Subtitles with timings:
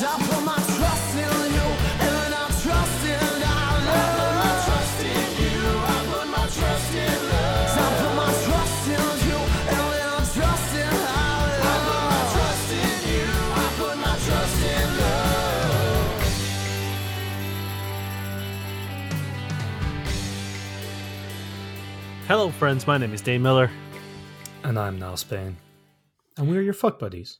[0.00, 1.20] Hello, trust in
[1.52, 1.68] you,
[2.00, 4.24] and I trust in our love.
[5.84, 7.68] I put my trust in love.
[7.68, 9.78] So put my trust in you I
[10.16, 16.24] love trust in you I'm trusting you I put my trust in love
[22.26, 22.86] Hello friends.
[22.86, 23.70] My name is Dane Miller.
[24.62, 25.58] And I'm Niall Spain.
[26.38, 27.38] And we're your fuck buddies.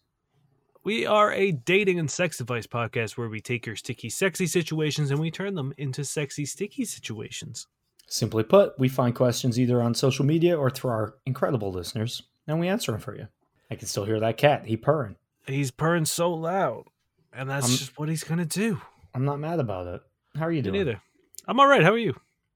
[0.83, 5.11] We are a dating and sex advice podcast where we take your sticky, sexy situations
[5.11, 7.67] and we turn them into sexy, sticky situations.
[8.07, 12.59] Simply put, we find questions either on social media or through our incredible listeners, and
[12.59, 13.29] we answer them for you.
[13.71, 14.67] I can still hear that cat.
[14.67, 15.17] He purring.
[15.47, 16.87] He's purring so loud,
[17.33, 18.81] and that's I'm- just what he's gonna do.
[19.15, 20.03] I'm not mad about it.
[20.37, 20.75] How are you Me doing?
[20.79, 21.01] neither.
[21.47, 21.83] I'm all right.
[21.83, 22.15] How are you?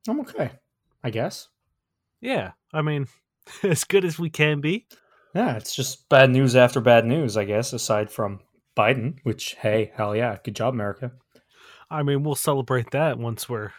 [0.09, 0.52] I'm okay.
[1.04, 1.48] I guess.
[2.20, 3.06] Yeah, I mean,
[3.62, 4.87] as good as we can be.
[5.34, 8.41] Yeah, it's just bad news after bad news, I guess, aside from
[8.77, 10.37] Biden, which, hey, hell yeah.
[10.45, 11.12] Good job, America.
[11.91, 13.73] I mean, we'll celebrate that once we're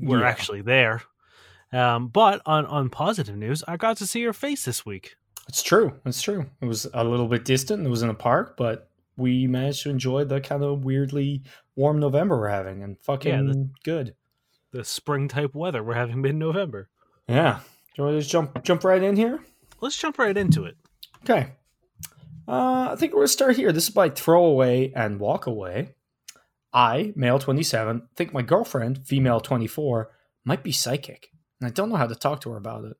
[0.00, 0.28] we're Yeah.
[0.28, 1.02] actually there.
[1.72, 5.16] Um, but on on positive news, I got to see your face this week.
[5.48, 5.94] It's true.
[6.04, 6.46] It's true.
[6.60, 7.86] It was a little bit distant.
[7.86, 11.42] It was in a park, but we managed to enjoy the kind of weirdly
[11.74, 14.14] warm November we're having and fucking the- good.
[14.72, 16.88] The spring type weather we're having mid November.
[17.26, 17.60] Yeah.
[17.96, 19.40] Do you want to just jump jump right in here?
[19.80, 20.76] Let's jump right into it.
[21.22, 21.52] Okay.
[22.46, 23.72] Uh, I think we're going to start here.
[23.72, 25.94] This is by Throwaway and Walk Away.
[26.72, 30.10] I, male 27, think my girlfriend, female 24,
[30.44, 32.96] might be psychic, and I don't know how to talk to her about it.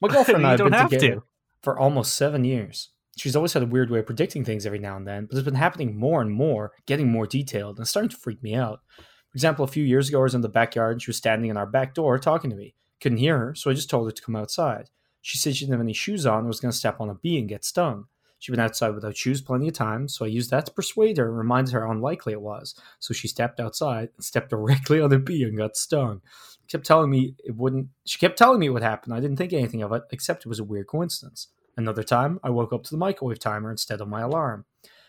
[0.00, 1.22] My girlfriend and I have don't been have to.
[1.62, 2.90] for almost seven years.
[3.16, 5.44] She's always had a weird way of predicting things every now and then, but it's
[5.44, 8.80] been happening more and more, getting more detailed, and starting to freak me out.
[8.96, 11.50] For example, a few years ago, I was in the backyard and she was standing
[11.50, 12.74] in our back door talking to me.
[13.00, 14.90] Couldn't hear her, so I just told her to come outside.
[15.22, 17.14] She said she didn't have any shoes on and was going to step on a
[17.14, 18.06] bee and get stung.
[18.38, 21.28] She'd been outside without shoes plenty of times, so I used that to persuade her
[21.28, 22.74] and reminded her how unlikely it was.
[22.98, 26.22] So she stepped outside and stepped directly on a bee and got stung.
[26.62, 27.88] She kept telling me it wouldn't.
[28.04, 29.14] She kept telling me what happened.
[29.14, 31.48] I didn't think anything of it, except it was a weird coincidence.
[31.76, 34.64] Another time, I woke up to the microwave timer instead of my alarm.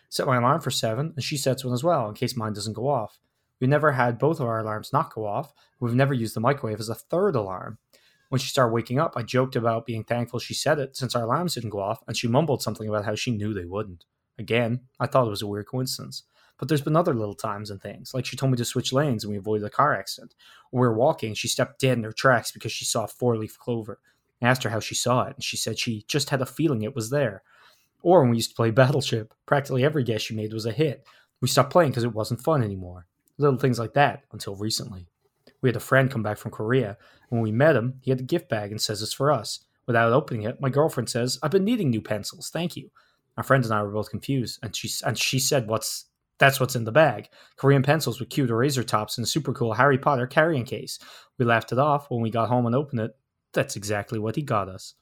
[0.09, 2.73] Set my alarm for seven, and she sets one as well in case mine doesn't
[2.73, 3.19] go off.
[3.59, 5.53] We've never had both of our alarms not go off.
[5.79, 7.79] We've never used the microwave as a third alarm.
[8.33, 11.21] When she started waking up, I joked about being thankful she said it since our
[11.21, 14.05] alarms didn't go off, and she mumbled something about how she knew they wouldn't.
[14.39, 16.23] Again, I thought it was a weird coincidence.
[16.57, 19.23] But there's been other little times and things, like she told me to switch lanes
[19.23, 20.33] and we avoided a car accident.
[20.71, 23.55] Or we were walking, she stepped dead in her tracks because she saw four leaf
[23.59, 23.99] clover.
[24.41, 26.81] I asked her how she saw it, and she said she just had a feeling
[26.81, 27.43] it was there.
[28.01, 31.05] Or when we used to play Battleship, practically every guess she made was a hit.
[31.39, 33.05] We stopped playing because it wasn't fun anymore.
[33.37, 35.05] Little things like that until recently.
[35.63, 36.97] We had a friend come back from Korea.
[37.31, 39.65] And when we met him, he had a gift bag and says it's for us.
[39.87, 42.49] Without opening it, my girlfriend says, "I've been needing new pencils.
[42.51, 42.91] Thank you."
[43.37, 46.05] Our friend and I were both confused, and she and she said, "What's
[46.37, 47.29] that's what's in the bag?
[47.55, 50.99] Korean pencils with cute eraser tops and a super cool Harry Potter carrying case."
[51.39, 53.17] We laughed it off when we got home and opened it.
[53.53, 54.95] That's exactly what he got us.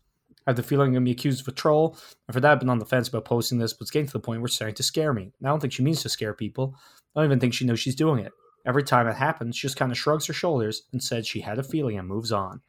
[0.45, 1.97] I have the feeling I'm to be accused of a troll,
[2.27, 4.13] and for that I've been on the fence about posting this, but it's getting to
[4.13, 5.33] the point where it's starting to scare me.
[5.39, 6.75] And I don't think she means to scare people.
[7.15, 8.31] I don't even think she knows she's doing it.
[8.65, 11.59] Every time it happens, she just kind of shrugs her shoulders and said she had
[11.59, 12.61] a feeling and moves on.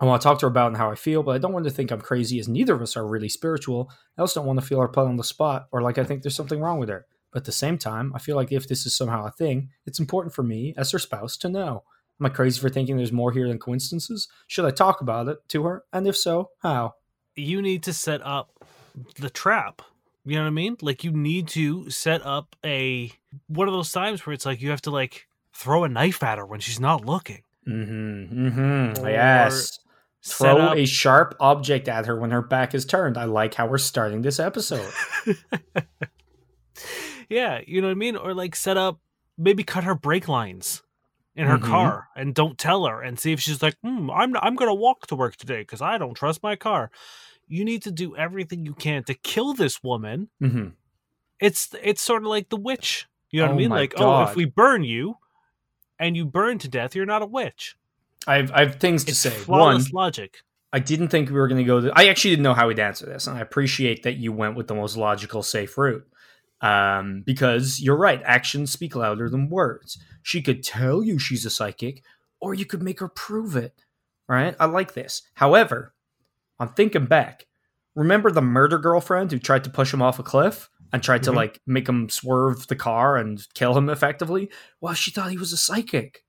[0.00, 1.72] I want to talk to her about how I feel, but I don't want to
[1.72, 3.90] think I'm crazy, as neither of us are really spiritual.
[4.16, 6.22] I also don't want to feel her put on the spot or like I think
[6.22, 7.06] there's something wrong with her.
[7.32, 9.98] But at the same time, I feel like if this is somehow a thing, it's
[9.98, 11.82] important for me, as her spouse, to know.
[12.20, 14.28] Am I crazy for thinking there's more here than coincidences?
[14.46, 15.84] Should I talk about it to her?
[15.92, 16.94] And if so, how?
[17.36, 18.64] You need to set up
[19.20, 19.82] the trap.
[20.28, 20.76] You know what I mean?
[20.82, 23.10] Like you need to set up a
[23.46, 26.38] one of those times where it's like you have to like throw a knife at
[26.38, 27.42] her when she's not looking.
[27.66, 28.48] Mm-hmm.
[28.48, 29.04] Mm-hmm.
[29.06, 29.78] Or Yes.
[30.24, 33.16] Throw up- a sharp object at her when her back is turned.
[33.16, 34.92] I like how we're starting this episode.
[37.28, 38.16] yeah, you know what I mean?
[38.16, 38.98] Or like set up
[39.36, 40.82] maybe cut her brake lines
[41.36, 41.62] in her Mhm.
[41.62, 45.06] car and don't tell her and see if she's like, hmm, I'm I'm gonna walk
[45.08, 46.90] to work today because I don't trust my car.
[47.48, 50.28] You need to do everything you can to kill this woman.
[50.40, 50.68] hmm
[51.40, 53.06] It's it's sort of like the witch.
[53.30, 53.68] You know what Oh I mean?
[53.70, 55.16] my Like, oh, if we burn you
[55.98, 57.76] and you burn to death, you're not a witch.
[58.26, 59.30] I have, I have things to It's say.
[59.46, 60.38] One, logic.
[60.72, 61.80] I didn't think we were going to go.
[61.80, 64.56] To, I actually didn't know how we'd answer this, and I appreciate that you went
[64.56, 66.06] with the most logical, safe route.
[66.60, 69.96] Um, because you're right, actions speak louder than words.
[70.22, 72.02] She could tell you she's a psychic,
[72.40, 73.74] or you could make her prove it.
[74.28, 74.54] Right?
[74.60, 75.22] I like this.
[75.34, 75.94] However,
[76.60, 77.46] I'm thinking back.
[77.94, 81.30] Remember the murder girlfriend who tried to push him off a cliff and tried to
[81.32, 81.36] Mhm.
[81.36, 84.50] like make him swerve the car and kill him effectively?
[84.80, 86.24] Well, she thought he was a psychic.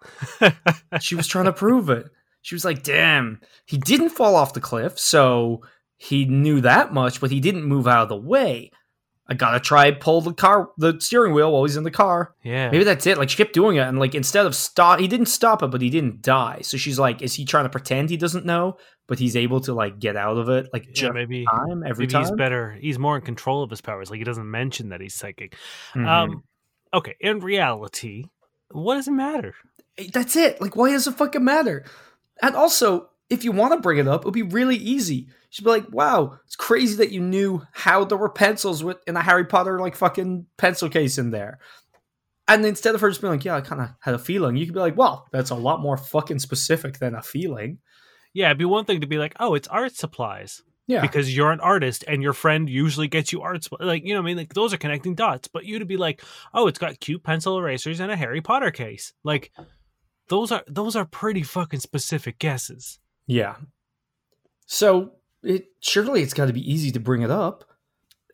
[1.00, 2.08] she was trying to prove it.
[2.42, 5.62] She was like, damn, he didn't fall off the cliff, so
[5.96, 8.72] he knew that much, but he didn't move out of the way.
[9.28, 12.34] I gotta try pull the car, the steering wheel while he's in the car.
[12.42, 12.70] Yeah.
[12.70, 13.18] Maybe that's it.
[13.18, 15.80] Like she kept doing it, and like instead of stop, he didn't stop it, but
[15.80, 16.58] he didn't die.
[16.62, 18.76] So she's like, is he trying to pretend he doesn't know,
[19.06, 22.12] but he's able to like get out of it, like Yeah, maybe time every maybe
[22.12, 22.22] time?
[22.22, 22.76] he's better.
[22.80, 24.10] He's more in control of his powers.
[24.10, 25.56] Like he doesn't mention that he's psychic.
[25.94, 26.06] Mhm.
[26.06, 26.42] Um
[26.92, 28.24] okay, in reality,
[28.70, 29.54] what does it matter?
[30.12, 30.60] That's it.
[30.60, 31.84] Like, why does it fucking matter?
[32.42, 35.28] And also, if you want to bring it up, it would be really easy.
[35.50, 39.16] She'd be like, "Wow, it's crazy that you knew how there were pencils with in
[39.16, 41.58] a Harry Potter like fucking pencil case in there."
[42.48, 44.66] And instead of her just being like, "Yeah, I kind of had a feeling," you
[44.66, 47.78] could be like, "Well, that's a lot more fucking specific than a feeling."
[48.34, 50.62] Yeah, it'd be one thing to be like, oh, it's art supplies.
[50.88, 53.86] Yeah, because you're an artist and your friend usually gets you art supplies.
[53.86, 54.36] Like, you know what I mean?
[54.36, 55.48] Like, those are connecting dots.
[55.48, 56.22] But you to be like,
[56.52, 59.12] oh, it's got cute pencil erasers and a Harry Potter case.
[59.22, 59.52] Like,
[60.28, 62.98] those are those are pretty fucking specific guesses.
[63.26, 63.56] Yeah.
[64.66, 67.64] So it surely it's got to be easy to bring it up.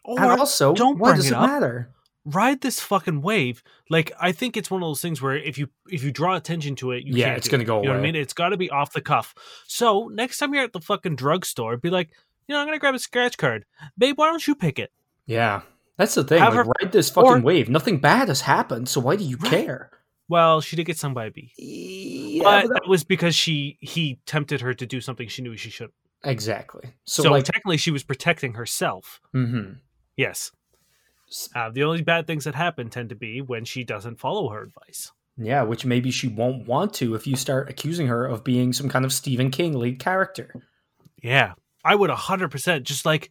[0.05, 1.91] Or and also, don't why does it it matter?
[2.25, 3.63] ride this fucking wave.
[3.91, 6.77] Like, I think it's one of those things where if you if you draw attention
[6.77, 7.67] to it, you Yeah, it's gonna it.
[7.67, 8.17] go You know what I mean?
[8.17, 9.35] It's got to be off the cuff.
[9.67, 12.11] So next time you're at the fucking drugstore, be like,
[12.47, 13.65] you know, I'm gonna grab a scratch card,
[13.97, 14.17] babe.
[14.19, 14.93] Why don't you pick it?
[15.27, 15.61] Yeah,
[15.99, 16.39] that's the thing.
[16.41, 17.69] Have Like, her- ride this fucking or- wave.
[17.69, 19.51] Nothing bad has happened, so why do you Right.
[19.51, 19.91] care?
[20.29, 21.53] Well, she did get stung by a bee.
[21.57, 25.43] Yeah, but but that- that was because she he tempted her to do something she
[25.43, 25.91] knew she should.
[26.25, 26.91] exactly.
[27.05, 29.21] So, So, like, technically, she was protecting herself.
[29.35, 29.79] mhm.
[30.17, 30.51] Yes.
[31.55, 34.63] Uh, the only bad things that happen tend to be when she doesn't follow her
[34.63, 35.13] advice.
[35.37, 38.89] yeah, which maybe she won't want to if you start accusing her of being some
[38.89, 40.53] kind of Stephen King lead character.
[41.23, 41.53] Yeah,
[41.85, 43.31] I would hundred percent just like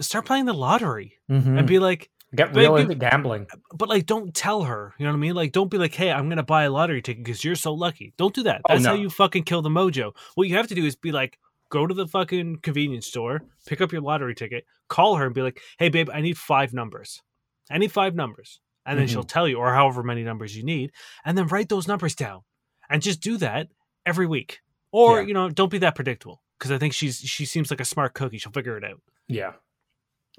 [0.00, 1.56] start playing the lottery Mm-hmm.
[1.58, 3.46] and be like, Get real baby- into gambling.
[3.74, 4.94] but like, don't tell her.
[4.98, 5.34] You know what I mean?
[5.34, 8.14] Like, don't be like, hey, I'm gonna buy a lottery ticket because you're so lucky.
[8.16, 8.62] Don't do that.
[8.68, 10.14] Oh, That's how you fucking kill the mojo.
[10.34, 11.38] What you have to do is be like,
[11.68, 15.42] go to the fucking convenience store, pick up your lottery ticket, call her, and be
[15.42, 17.22] like, hey, babe, I need five numbers.
[17.70, 18.60] I need five numbers.
[18.84, 19.10] And then Mhm.
[19.10, 20.90] she'll tell you, or however many numbers you need,
[21.24, 22.42] and then write those numbers down,
[22.90, 23.68] and just do that
[24.04, 24.60] every week.
[24.90, 25.26] Or Yeah.
[25.28, 28.12] you know, don't be that predictable because I think she's she seems like a smart
[28.14, 28.38] cookie.
[28.38, 29.00] She'll figure it out.
[29.28, 29.52] Yeah.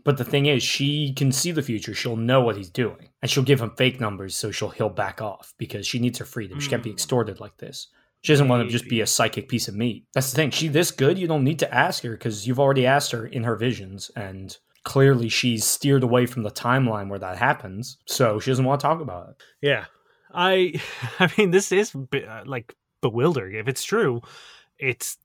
[0.04, 1.94] But the thing is, she can see the future.
[1.94, 3.10] She'll know what he's doing.
[3.22, 6.26] And she'll give him fake numbers so she'll he'll back off because she needs her
[6.26, 6.60] freedom.
[6.60, 6.94] She can't be Mm.
[6.94, 7.88] extorted like this.
[8.22, 10.06] She doesn't want to just be a psychic piece of meat.
[10.14, 10.50] That's the thing.
[10.52, 13.44] She this good, you don't need to ask her because you've already asked her in
[13.44, 17.98] her visions and clearly she's steered away from the timeline where that happens.
[18.06, 19.36] So she doesn't want to talk about it.
[19.62, 19.86] Yeah,
[20.34, 20.82] I,
[21.20, 23.56] I mean, this is uh, like bewildering.
[23.56, 24.22] If it's true,
[24.78, 25.18] it's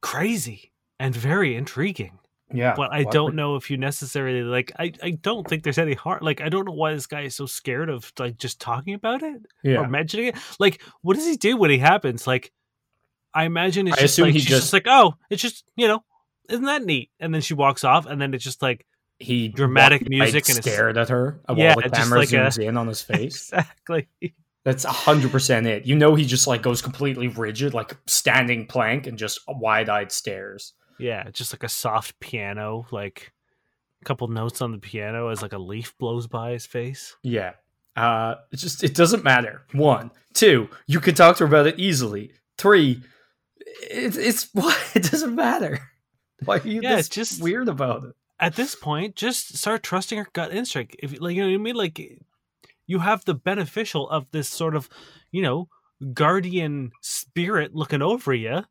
[0.00, 2.19] crazy and very intriguing.
[2.52, 2.74] Yeah.
[2.76, 4.72] But I don't know if you necessarily like.
[4.78, 6.18] I, I don't think there's any harm.
[6.22, 9.22] Like, I don't know why this guy is so scared of like just talking about
[9.22, 9.78] it Yeah.
[9.78, 10.36] or mentioning it.
[10.58, 12.26] Like, what does he do when it happens?
[12.26, 12.52] Like,
[13.32, 15.64] I imagine it's I just assume like he she's just, just- like, oh, it's just
[15.76, 16.02] you know,
[16.48, 17.10] isn't that neat?
[17.20, 18.84] And then she walks off, and then it's just like
[19.18, 22.32] he dramatic walked, music like, and it's- stared at her while Yeah, the camera like
[22.32, 23.52] a- zooms in on his face.
[23.52, 24.08] exactly.
[24.64, 25.86] That's hundred percent it.
[25.86, 30.74] You know, he just like goes completely rigid, like standing plank, and just wide-eyed stares.
[31.00, 33.32] Yeah, just like a soft piano, like
[34.00, 37.16] a couple notes on the piano as like a leaf blows by his face.
[37.22, 37.52] Yeah.
[37.96, 39.62] Uh, it just it doesn't matter.
[39.72, 42.32] One, two, you can talk to her about it easily.
[42.56, 43.02] Three,
[43.82, 45.78] it's it's what it doesn't matter.
[46.44, 48.14] Why are you Yeah, this it's just- weird about it?
[48.42, 50.96] At this point, just start trusting your gut instinct.
[51.00, 52.00] If like you know what I mean, like
[52.86, 54.88] you have the beneficial of this sort of,
[55.30, 55.68] you know,
[56.14, 58.64] guardian spirit looking over you.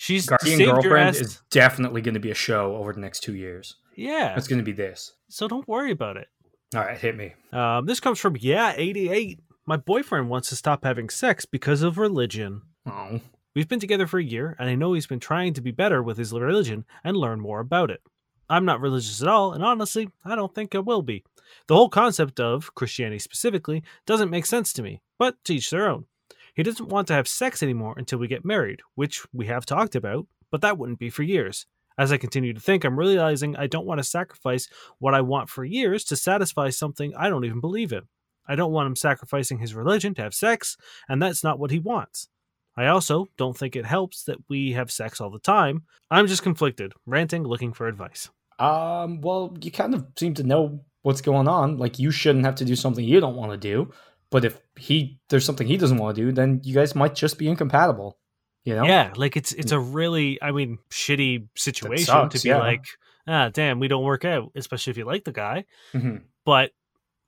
[0.00, 3.76] She's Guardian Girlfriend is definitely going to be a show over the next two years.
[3.94, 5.12] yeah, It's going to be this.
[5.28, 6.28] so don't worry about it.
[6.74, 7.34] All right, hit me.
[7.52, 9.40] Um, this comes from yeah eighty eight.
[9.66, 12.62] My boyfriend wants to stop having sex because of religion.
[12.86, 13.20] Oh,
[13.54, 16.02] We've been together for a year, and I know he's been trying to be better
[16.02, 18.00] with his religion and learn more about it.
[18.48, 21.24] I'm not religious at all, and honestly, I don't think I will be.
[21.66, 25.90] The whole concept of Christianity specifically doesn't make sense to me, but to each their
[25.90, 26.06] own.
[26.54, 29.94] He doesn't want to have sex anymore until we get married, which we have talked
[29.94, 31.66] about, but that wouldn't be for years.
[31.98, 35.50] As I continue to think, I'm realizing I don't want to sacrifice what I want
[35.50, 38.02] for years to satisfy something I don't even believe in.
[38.48, 40.76] I don't want him sacrificing his religion to have sex,
[41.08, 42.28] and that's not what he wants.
[42.76, 45.82] I also don't think it helps that we have sex all the time.
[46.10, 48.30] I'm just conflicted, ranting, looking for advice.
[48.58, 51.78] um, well, you kind of seem to know what's going on.
[51.78, 53.90] Like you shouldn't have to do something you don't want to do.
[54.30, 57.38] But if he there's something he doesn't want to do, then you guys might just
[57.38, 58.18] be incompatible.
[58.64, 58.84] You know?
[58.84, 62.58] Yeah, like it's it's a really, I mean, shitty situation sucks, to be yeah.
[62.58, 62.84] like,
[63.26, 65.64] ah, damn, we don't work out, especially if you like the guy.
[65.94, 66.72] Mhm, But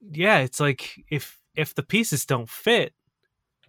[0.01, 2.93] yeah, it's like if if the pieces don't fit,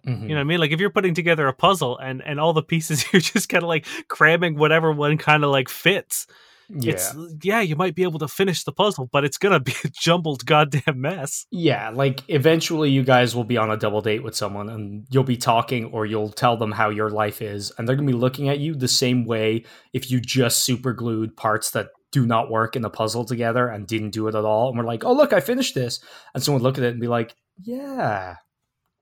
[0.06, 0.22] mhm.
[0.22, 0.60] you know what I mean?
[0.60, 3.64] Like if you're putting together a puzzle and and all the pieces you're just kind
[3.64, 6.26] of like cramming whatever one kind of like fits.
[6.70, 6.92] Yeah.
[6.92, 9.88] It's yeah, you might be able to finish the puzzle, but it's gonna be a
[10.00, 11.46] jumbled goddamn mess.
[11.50, 15.24] Yeah, like eventually you guys will be on a double date with someone and you'll
[15.24, 18.18] be talking or you'll tell them how your life is and they're going to be
[18.18, 22.50] looking at you the same way if you just super glued parts that do not
[22.50, 25.12] work in the puzzle together and didn't do it at all and we're like, "Oh,
[25.12, 26.00] look, I finished this."
[26.32, 28.36] And someone would look at it and be like, "Yeah.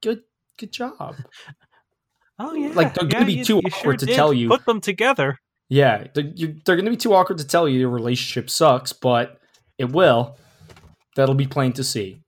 [0.02, 0.22] Good
[0.58, 1.16] good job."
[2.38, 4.48] Oh yeah, Like, they're gonna be you- too you awkward to did tell you.
[4.48, 5.38] Put them together.
[5.72, 9.40] Yeah, they're, they're going to be too awkward to tell you your relationship sucks, but
[9.78, 10.36] it will.
[11.16, 12.20] That'll be plain to see.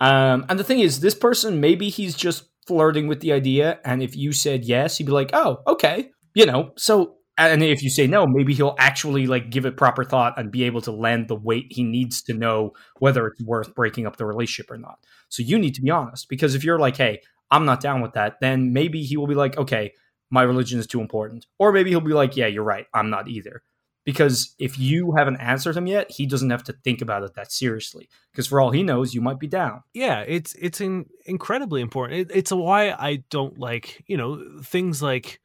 [0.00, 4.02] Um, and the thing is, this person maybe he's just flirting with the idea, and
[4.02, 6.72] if you said yes, he'd be like, "Oh, okay," you know.
[6.78, 10.50] So, and if you say no, maybe he'll actually like give it proper thought and
[10.50, 14.16] be able to lend the weight he needs to know whether it's worth breaking up
[14.16, 14.96] the relationship or not.
[15.28, 17.20] So you need to be honest, because if you're like, "Hey,
[17.50, 19.92] I'm not down with that," then maybe he will be like, "Okay."
[20.30, 21.46] My religion is too important.
[21.58, 22.86] Or maybe he'll be like, yeah, you're right.
[22.94, 23.62] I'm not either.
[24.04, 27.52] Because if you haven't answered him yet, he doesn't have to think about it that
[27.52, 28.08] seriously.
[28.32, 29.82] Because for all he knows, you might be down.
[29.92, 32.20] Yeah, it's it's in, incredibly important.
[32.20, 35.38] It, it's why I don't like you know things like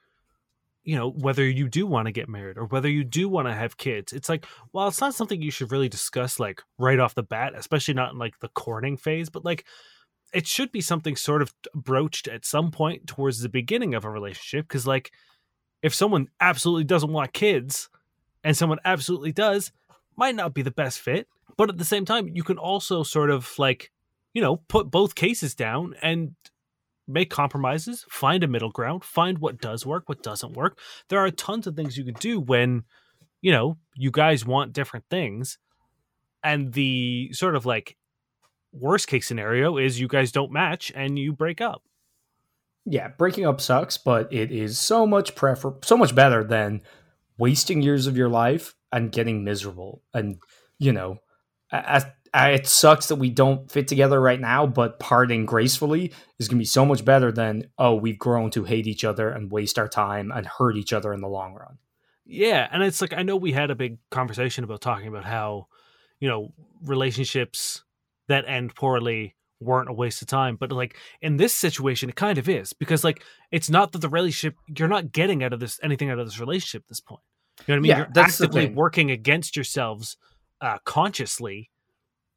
[0.83, 3.53] you know whether you do want to get married or whether you do want to
[3.53, 4.13] have kids.
[4.13, 7.53] It's like well, it's not something you should really discuss like right off the bat,
[7.57, 9.29] especially not in like the courting phase.
[9.29, 9.65] But like
[10.35, 14.09] it should be something sort of broached at some point towards the beginning of a
[14.09, 15.11] relationship because like
[15.81, 17.89] if someone absolutely doesn't want kids
[18.43, 19.71] and someone absolutely does
[20.17, 23.29] might not be the best fit but at the same time you can also sort
[23.29, 23.91] of like
[24.33, 26.35] you know put both cases down and
[27.07, 30.79] make compromises find a middle ground find what does work what doesn't work.
[31.07, 32.83] There are tons of things you can do when
[33.41, 35.59] you know you guys want different things
[36.43, 37.95] and the sort of like
[38.79, 41.83] worst case scenario is you guys don't match and you break up.
[42.85, 46.81] Yeah, breaking up sucks, but it is so much prefer so much better than
[47.37, 50.03] wasting years of your life and getting miserable.
[50.13, 50.37] And
[50.77, 51.17] you know,
[51.71, 52.05] as,
[52.35, 56.61] it sucks that we don't fit together right now, but parting gracefully is going to
[56.61, 59.87] be so much better than oh, we've grown to hate each other and waste our
[59.87, 61.77] time and hurt each other in the long run.
[62.25, 65.67] Yeah, and it's like I know we had a big conversation about talking about how,
[66.19, 66.53] you know,
[66.83, 67.83] relationships
[68.27, 72.37] that end poorly weren't a waste of time, but like in this situation it kind
[72.37, 75.79] of is because like it's not that the relationship you're not getting out of this
[75.81, 77.21] anything out of this relationship at this point.
[77.65, 77.89] You know what I mean?
[77.89, 80.17] Yeah, you're actively working against yourselves
[80.61, 81.69] uh consciously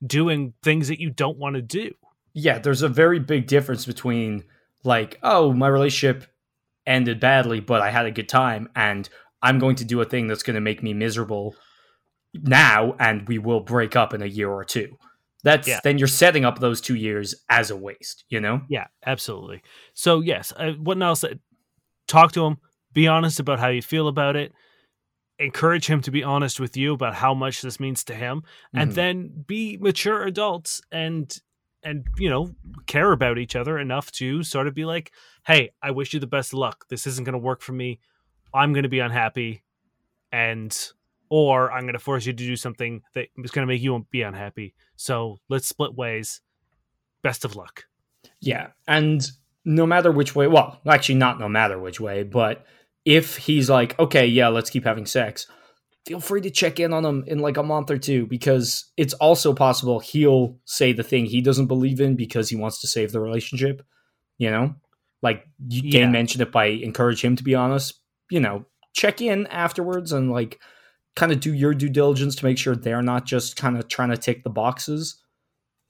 [0.07, 1.93] doing things that you don't want to do.
[2.35, 4.45] yeah, there's a very big difference between
[4.85, 6.27] like, oh, my relationship
[6.87, 9.09] ended badly, but I had a good time, and
[9.43, 11.55] I'm going to do a thing that's going to make me miserable
[12.33, 14.97] now, and we will break up in a year or two.
[15.45, 15.81] That's Yeah.
[15.85, 18.63] then you're setting up those two years as a waste, you know?
[18.69, 19.63] Yeah, absolutely.
[19.95, 21.41] So yes, uh, what said,
[22.09, 22.59] talk to him,
[22.93, 24.53] be honest about how you feel about it,
[25.39, 28.43] encourage him to be honest with you about how much this means to him,
[28.75, 28.95] and Mhm.
[28.95, 31.41] then be mature adults and
[31.85, 32.53] and you know
[32.87, 35.13] care about each other enough to sort of be like,
[35.47, 36.87] hey, I wish you the best of luck.
[36.89, 38.01] This isn't going to work for me.
[38.53, 39.63] I'm going to be unhappy,
[40.33, 40.77] and
[41.31, 44.07] or I'm going to force you to do something that is going to make you
[44.11, 44.75] be unhappy.
[44.97, 46.41] So let's split ways.
[47.23, 47.85] Best of luck.
[48.41, 48.69] Yeah.
[48.87, 49.29] And
[49.65, 52.65] no matter which way, well, actually, not no matter which way, but
[53.05, 55.47] if he's like, okay, yeah, let's keep having sex,
[56.07, 59.15] feel free to check in on him in like a month or two because it's
[59.15, 63.13] also possible he'll say the thing he doesn't believe in because he wants to save
[63.13, 63.83] the relationship.
[64.39, 64.75] You know,
[65.23, 66.03] like you Yeah.
[66.03, 67.95] Dane mentioned it by encourage him to be honest.
[68.31, 70.61] You know, check in afterwards and like
[71.19, 74.11] kind of do your due diligence to make sure they're not just kind of trying
[74.11, 75.17] to tick the boxes.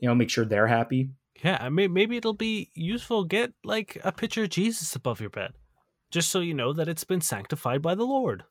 [0.00, 1.10] You know, make sure they're happy.
[1.44, 3.24] Yeah, I mean, maybe it'll be useful.
[3.24, 5.52] Get like a picture of Jesus above your bed,
[6.10, 8.44] just so you know that it's been sanctified by the Lord.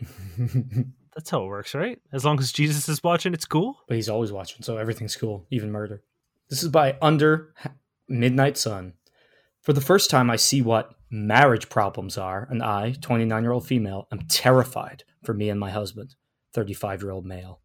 [1.14, 1.98] That's how it works, right?
[2.12, 3.78] As long as Jesus is watching, it's cool.
[3.88, 6.02] but he's always watching, so everything's cool, even murder.
[6.50, 7.54] This is by Under
[8.08, 8.92] Midnight Sun.
[9.68, 13.66] For the first time, I see what marriage problems are, and I, 29 year old
[13.66, 16.14] female, am terrified for me and my husband,
[16.54, 17.60] 35 year old male.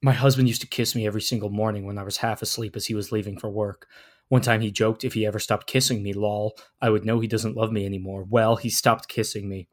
[0.00, 2.86] My husband used to kiss me every single morning when I was half asleep as
[2.86, 3.88] he was leaving for work.
[4.28, 7.28] One time he joked if he ever stopped kissing me, lol, I would know he
[7.28, 8.24] doesn't love me anymore.
[8.26, 9.68] Well, he stopped kissing me.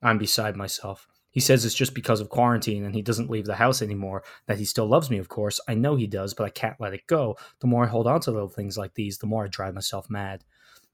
[0.00, 1.08] I'm beside myself.
[1.38, 4.58] He says it's just because of quarantine and he doesn't leave the house anymore, that
[4.58, 5.60] he still loves me, of course.
[5.68, 7.36] I know he does, but I can't let it go.
[7.60, 10.10] The more I hold on to little things like these, the more I drive myself
[10.10, 10.42] mad.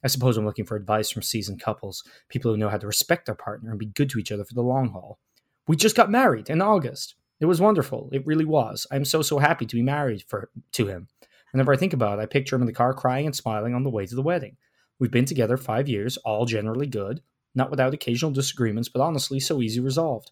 [0.03, 3.25] I suppose I'm looking for advice from seasoned couples, people who know how to respect
[3.25, 5.19] their partner and be good to each other for the long haul.
[5.67, 7.15] We just got married in August.
[7.41, 8.11] It was wonderful.
[8.13, 8.87] It really was.
[8.91, 11.09] I'm so so happy to be married for to him.
[11.55, 13.83] Whenever I think about it, I picture him in the car crying and smiling on
[13.83, 14.59] the way to the wedding.
[14.99, 17.23] We've been together five years, all generally good,
[17.55, 20.31] not without occasional disagreements, but honestly so easy resolved.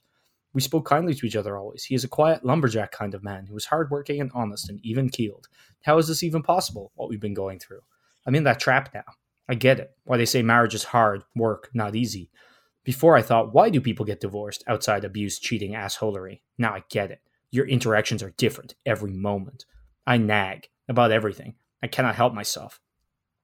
[0.54, 1.84] We spoke kindly to each other always.
[1.84, 5.08] He is a quiet lumberjack kind of man who is hardworking and honest and even
[5.08, 5.48] keeled.
[5.82, 7.80] How is this even possible, what we've been going through?
[8.26, 9.04] I'm in that trap now.
[9.48, 9.96] I get it.
[10.04, 12.30] Why they say marriage is hard, work, not easy.
[12.84, 16.40] Before I thought, why do people get divorced outside abuse, cheating, assholery?
[16.58, 17.20] Now I get it.
[17.50, 19.64] Your interactions are different every moment.
[20.06, 21.54] I nag about everything.
[21.82, 22.80] I cannot help myself.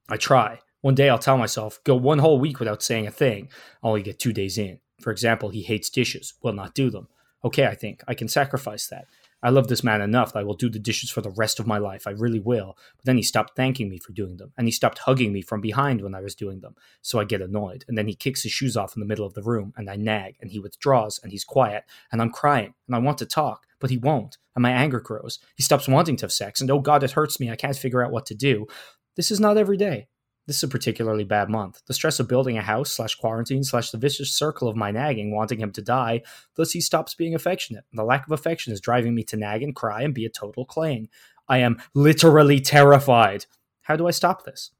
[0.08, 0.60] I try.
[0.80, 3.48] One day I'll tell myself, go one whole week without saying a thing.
[3.82, 4.78] I'll only get two days in.
[5.00, 7.08] For example, he hates dishes, will not do them.
[7.44, 8.02] Okay, I think.
[8.08, 9.06] I can sacrifice that.
[9.42, 11.66] I love this man enough that I will do the dishes for the rest of
[11.66, 12.08] my life.
[12.08, 12.76] I really will.
[12.96, 15.60] But then he stopped thanking me for doing them, and he stopped hugging me from
[15.60, 16.74] behind when I was doing them.
[17.02, 19.34] So I get annoyed, and then he kicks his shoes off in the middle of
[19.34, 22.96] the room, and I nag, and he withdraws, and he's quiet, and I'm crying, and
[22.96, 25.38] I want to talk, but he won't, and my anger grows.
[25.56, 27.48] He stops wanting to have sex, and oh god, it hurts me.
[27.48, 28.66] I can't figure out what to do.
[29.14, 30.08] This is not every day.
[30.48, 31.82] This is a particularly bad month.
[31.86, 35.30] The stress of building a house slash quarantine slash the vicious circle of my nagging,
[35.30, 36.22] wanting him to die,
[36.54, 37.84] thus he stops being affectionate.
[37.92, 40.64] The lack of affection is driving me to nag and cry and be a total
[40.64, 41.10] clang.
[41.50, 43.44] I am literally terrified.
[43.82, 44.70] How do I stop this?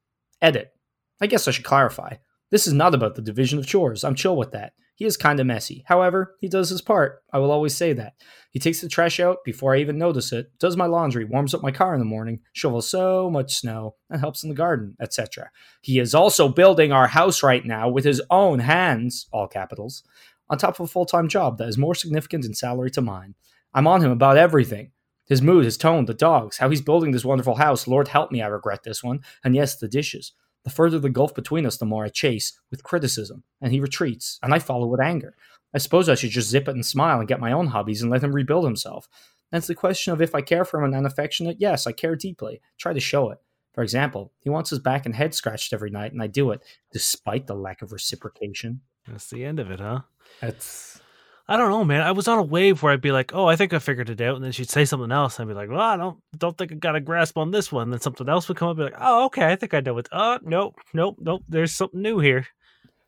[0.41, 0.73] Edit.
[1.21, 2.15] I guess I should clarify.
[2.49, 4.03] This is not about the division of chores.
[4.03, 4.73] I'm chill with that.
[4.99, 5.85] He is kind of messy.
[5.87, 7.23] However, he does his part.
[7.31, 8.15] I will always say that.
[8.51, 11.61] He takes the trash out before I even notice it, does my laundry, warms up
[11.61, 15.51] my car in the morning, shovels so much snow, and helps in the garden, etc.
[15.79, 20.03] He is also building our house right now with his own hands, all capitals,
[20.49, 23.35] on top of a full time job that is more significant in salary to mine.
[23.73, 24.91] I'm on him about everything.
[25.27, 27.87] His mood, his tone, the dogs, how he's building this wonderful house.
[27.87, 29.21] Lord help me, I regret this one.
[29.45, 30.33] And yes, the dishes.
[30.69, 34.37] The further the gulf between us, the more I chase with criticism, and he retreats,
[34.43, 35.35] and I follow with anger.
[35.73, 38.11] I suppose I should just zip it and smile and get my own hobbies and
[38.11, 39.09] let him rebuild himself.
[39.51, 41.57] That's the question of if I care for him and I'm affectionate.
[41.59, 42.61] Yes, I care deeply.
[42.77, 43.39] Try to show it.
[43.73, 46.61] For example, he wants his back and head scratched every night, and I do it,
[46.91, 48.81] despite the lack of reciprocation.
[49.07, 50.01] That's the end of it, huh?
[50.39, 51.01] That's
[51.49, 52.01] I don't know, man.
[52.01, 54.21] I was on a wave where I'd be like, "Oh, I think I figured it
[54.21, 56.57] out," and then she'd say something else, and I'd be like, "Well, I don't don't
[56.57, 58.77] think I got a grasp on this one." And then something else would come up,
[58.77, 61.43] and be like, "Oh, okay, I think I know it." Oh, nope, nope, nope.
[61.49, 62.45] There's something new here.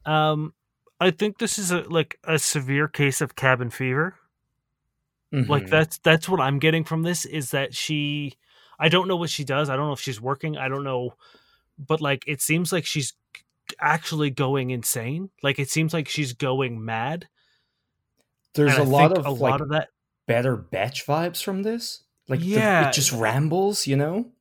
[0.06, 0.54] Um,
[0.99, 4.15] I think this is a like a severe case of cabin fever.
[5.32, 5.69] Like Mhm.
[5.69, 8.34] that's that's what I'm getting from this is that she,
[8.80, 9.69] I don't know what she does.
[9.69, 10.58] I don't know if she's working.
[10.58, 11.13] I don't know,
[11.77, 13.13] but like it seems like she's
[13.80, 15.30] actually going insane.
[15.41, 17.30] Like it seems like she's going mad.
[18.53, 19.89] There's And a I lot of a like lot of that
[20.27, 22.03] better batch vibes from this.
[22.27, 22.89] Like the- Yeah.
[22.89, 24.31] it just rambles, you know.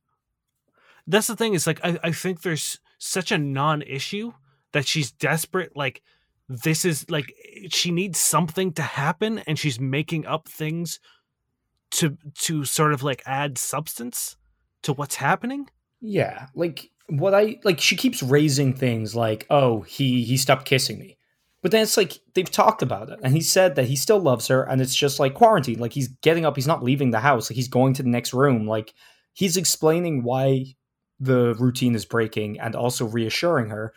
[1.06, 4.32] that's the thing is like I, I think there's such a non-issue
[4.72, 6.02] that she's desperate like
[6.48, 7.32] this is like
[7.70, 11.00] she needs something to happen and she's making up things
[11.92, 14.36] to to sort of like add substance
[14.82, 15.68] to what's happening
[16.00, 20.98] Yeah, like what I like she keeps raising things like, "Oh, he he stopped kissing
[20.98, 21.18] me."
[21.62, 24.48] But then it's like they've talked about it and he said that he still loves
[24.48, 25.78] her and it's just like quarantine.
[25.78, 28.32] Like he's getting up, he's not leaving the house, like he's going to the next
[28.32, 28.66] room.
[28.66, 28.94] Like
[29.34, 30.74] he's explaining why
[31.18, 33.92] the routine is breaking and also reassuring her.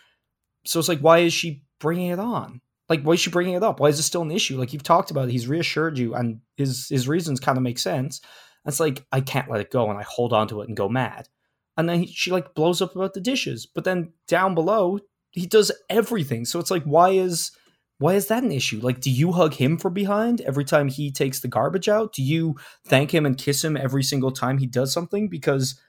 [0.65, 2.59] So it's like why is she bringing it on?
[2.89, 3.79] Like why is she bringing it up?
[3.79, 4.57] Why is it still an issue?
[4.57, 7.79] Like you've talked about it, he's reassured you and his his reasons kind of make
[7.79, 8.19] sense.
[8.65, 10.89] It's like I can't let it go and I hold on to it and go
[10.89, 11.29] mad
[11.77, 14.99] and then he, she like blows up about the dishes but then down below
[15.33, 16.45] he does everything.
[16.45, 17.51] So it's like why is
[17.97, 18.79] why is that an issue?
[18.79, 22.13] Like do you hug him from behind every time he takes the garbage out?
[22.13, 25.27] Do you thank him and kiss him every single time he does something?
[25.27, 25.79] Because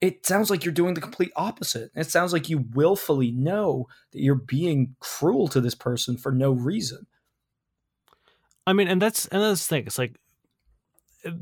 [0.00, 1.90] it sounds like you're doing the complete opposite.
[1.94, 6.52] It sounds like you willfully know that you're being cruel to this person for no
[6.52, 7.06] reason.
[8.66, 9.86] I mean and that's and that's the thing.
[9.86, 10.18] It's like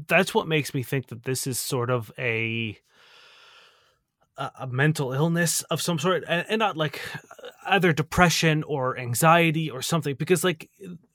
[0.09, 2.79] that's what makes me think that this is sort of a
[4.39, 7.01] a, a mental illness of some sort and, and not like
[7.67, 10.69] either depression or anxiety or something because like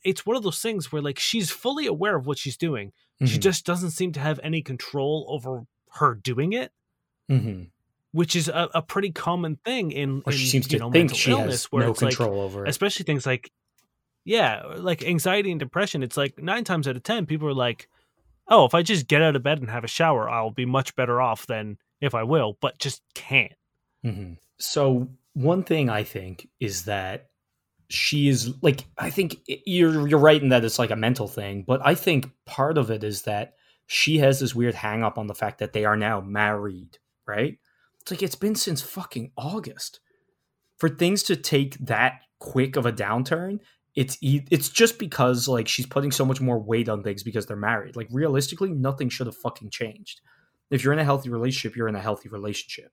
[0.04, 2.92] it's one of those things where like she's fully aware of what she's doing
[3.24, 3.40] she Mhm.
[3.40, 5.62] just doesn't seem to have any control over
[5.94, 6.72] her doing it
[7.30, 7.68] Mhm.
[8.10, 10.90] which is a, a pretty common thing in, or in she seems you to know,
[10.90, 13.50] think mental she illness has where no it's like control over it especially things like
[14.24, 17.88] yeah like anxiety and depression it's like nine times out of ten people are like
[18.48, 20.94] oh if i just get out of bed and have a shower i'll be much
[20.96, 23.52] better off than if i will but just can't
[24.04, 27.28] hmm So one thing I think is that
[27.88, 29.36] she is like I think
[29.66, 32.90] you're you're right in that it's like a mental thing, but I think part of
[32.90, 33.54] it is that
[33.86, 37.58] she has this weird hang up on the fact that they are now married, right?
[38.00, 40.00] It's like it's been since fucking August.
[40.78, 43.60] For things to take that quick of a downturn,
[43.94, 47.56] it's it's just because like she's putting so much more weight on things because they're
[47.56, 47.96] married.
[47.96, 50.20] Like realistically, nothing should have fucking changed.
[50.72, 52.92] If you're in a healthy relationship, you're in a healthy relationship.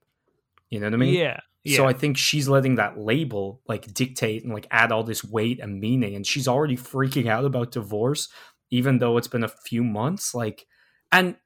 [0.68, 1.14] You know what I mean?
[1.14, 5.02] yeah yeah So I think she's letting that label like dictate and like add all
[5.02, 8.28] this weight and meaning, and she's already freaking out about divorce
[8.70, 10.34] even though it's been a few months.
[10.34, 10.66] Like,
[11.12, 11.36] and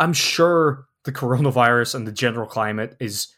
[0.00, 3.28] I'm sure the coronavirus and the general climate is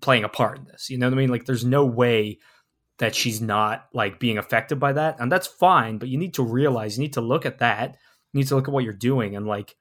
[0.00, 0.88] playing a part in this.
[0.90, 1.28] You know what I mean?
[1.28, 2.38] Like, there's no way
[2.98, 5.98] that she's not like being affected by that, and that's fine.
[5.98, 7.96] But you need to realize, you need to look at that.
[8.32, 9.76] You need to look at what you're doing, and like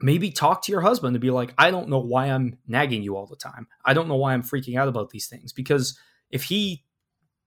[0.00, 3.16] maybe talk to your husband to be like, I don't know why I'm nagging you
[3.16, 3.66] all the time.
[3.84, 5.98] I don't know why I'm freaking out about these things because
[6.30, 6.84] if he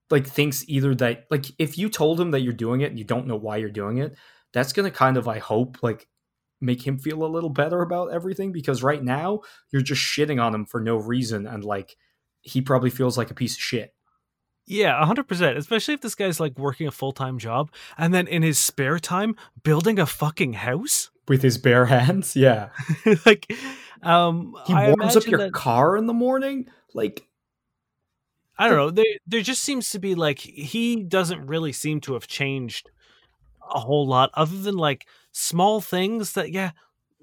[0.09, 3.05] like thinks either that like if you told him that you're doing it and you
[3.05, 4.15] don't know why you're doing it,
[4.53, 6.07] that's to kind of I hope like
[6.59, 10.53] make him feel a little better about everything because right now you're just shitting on
[10.53, 11.95] him for no reason and like
[12.41, 13.93] he probably feels like a piece of shit.
[14.67, 15.57] Yeah, 100%.
[15.57, 18.99] Especially if this guy's like working a full time job and then in his spare
[18.99, 21.09] time building a fucking house.
[21.31, 22.69] With his bare hands, yeah.
[23.25, 23.49] like,
[24.03, 26.67] um, He warms up your that- car in the morning?
[26.93, 27.25] Like
[28.57, 28.89] I don't know.
[28.91, 32.89] There, there just seems to be like he doesn't really seem to have changed
[33.73, 36.71] a whole lot, other than like small things that, yeah,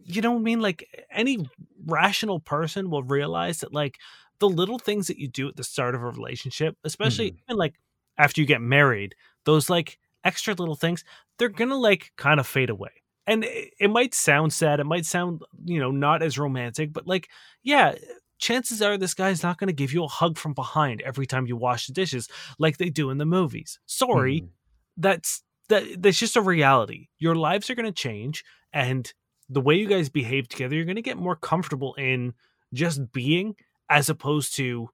[0.03, 0.61] you know what I mean.
[0.61, 1.47] Like any
[1.85, 3.99] rational person will realize that like
[4.39, 7.75] the little things that you do at the start of a relationship, especially even like
[8.17, 11.05] after you get married, those like extra little things,
[11.39, 12.91] they're gonna like kind of fade away.
[13.29, 17.07] And it, it might sound sad, it might sound you know not as romantic, but
[17.07, 17.29] like
[17.63, 17.95] yeah,
[18.39, 21.47] chances are this guy's not going to give you a hug from behind every time
[21.47, 23.79] you wash the dishes like they do in the movies.
[23.87, 24.49] Sorry, Mhm.
[24.97, 27.09] that's that that's just a reality.
[27.19, 29.13] Your lives are going to change and
[29.51, 32.35] the way you guys behave together, you're going to get more comfortable in
[32.75, 33.57] just being
[33.89, 34.91] as opposed to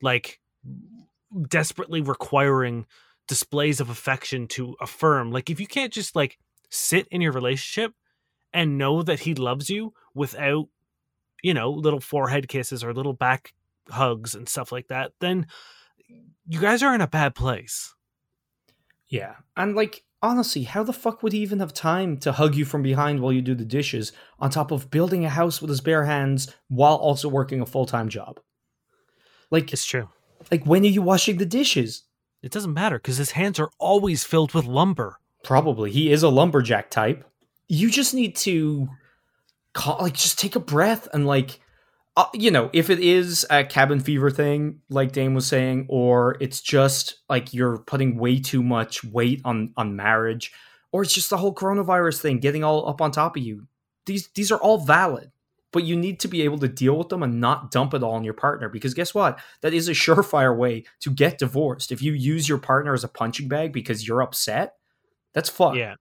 [0.00, 0.40] like
[1.48, 2.86] desperately requiring
[3.28, 5.30] displays of affection to affirm.
[5.32, 6.38] Like if you can't just like
[6.70, 7.92] sit in your relationship
[8.52, 10.68] and know that he loves you without
[11.42, 13.52] you know, little forehead kisses or little back
[13.88, 15.46] hugs and stuff like that, then
[16.48, 17.94] you guys are in a bad place.
[19.08, 19.34] Yeah.
[19.56, 22.82] And like honestly, how the fuck would he even have time to hug you from
[22.82, 26.04] behind while you do the dishes on top of building a house with his bare
[26.04, 28.40] hands while also working a full-time job?
[29.50, 30.08] Like It's true.
[30.50, 32.04] like when are you washing the dishes?
[32.42, 35.20] It doesn't matter because his hands are always filled with lumber.
[35.46, 35.92] Probably.
[35.92, 37.24] He is a lumberjack type.
[37.68, 38.88] You just need to
[39.74, 41.60] call, like just take a breath and like
[42.16, 46.36] uh, you know, if it is a cabin fever thing like Dane was saying or
[46.40, 50.52] it's just like you're putting way too much weight on on marriage
[50.90, 53.68] or it's just the whole coronavirus thing getting all up on top of you.
[54.06, 55.30] These these are all valid.
[55.70, 58.14] But you need to be able to deal with them and not dump it all
[58.14, 59.38] on your partner because guess what?
[59.60, 61.92] That is a surefire way to get divorced.
[61.92, 64.74] If you use your partner as a punching bag because you're upset,
[65.36, 65.76] that's fucked.
[65.76, 65.94] Yeah.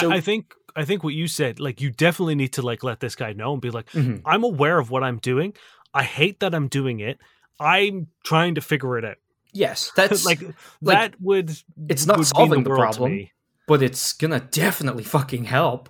[0.00, 2.82] So- I, I think I think what you said, like you definitely need to like
[2.84, 4.22] let this guy know and be like, Mhm.
[4.24, 5.52] I'm aware of what I'm doing.
[5.92, 7.18] I hate that I'm doing it.
[7.58, 9.16] I'm trying to figure it out.
[9.52, 11.50] Yes, that's like, like, that would
[11.88, 13.28] it's not would solving the to problem.
[13.66, 15.88] but it's gonna definitely fucking help.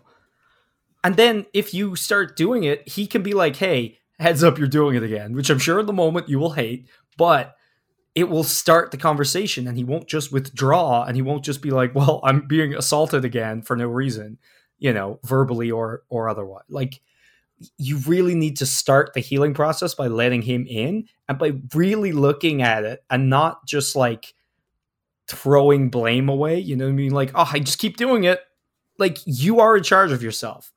[1.02, 4.68] And then if you start doing it, he can be like, "Hey, heads up, you're
[4.68, 7.55] doing it again," which I'm sure in the moment you will hate, but
[8.16, 11.70] it will start the conversation, and he won't just withdraw, and he won't just be
[11.70, 14.38] like, "Well, I'm being assaulted again for no reason,"
[14.78, 16.64] you know, verbally or or otherwise.
[16.68, 17.00] Like,
[17.78, 22.12] you really need to start the healing process by letting him in and by really
[22.12, 24.34] looking at it and not just like
[25.28, 26.58] throwing blame away.
[26.58, 27.12] You know what I mean?
[27.12, 28.40] Like, oh, I just keep doing it.
[28.98, 30.72] Like, you are in charge of yourself,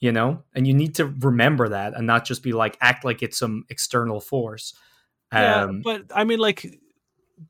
[0.00, 0.42] you know?
[0.54, 3.64] And you need to remember that and not just be like, act like it's some
[3.68, 4.74] external force.
[5.32, 6.66] Yeah, Um, but I mean, like,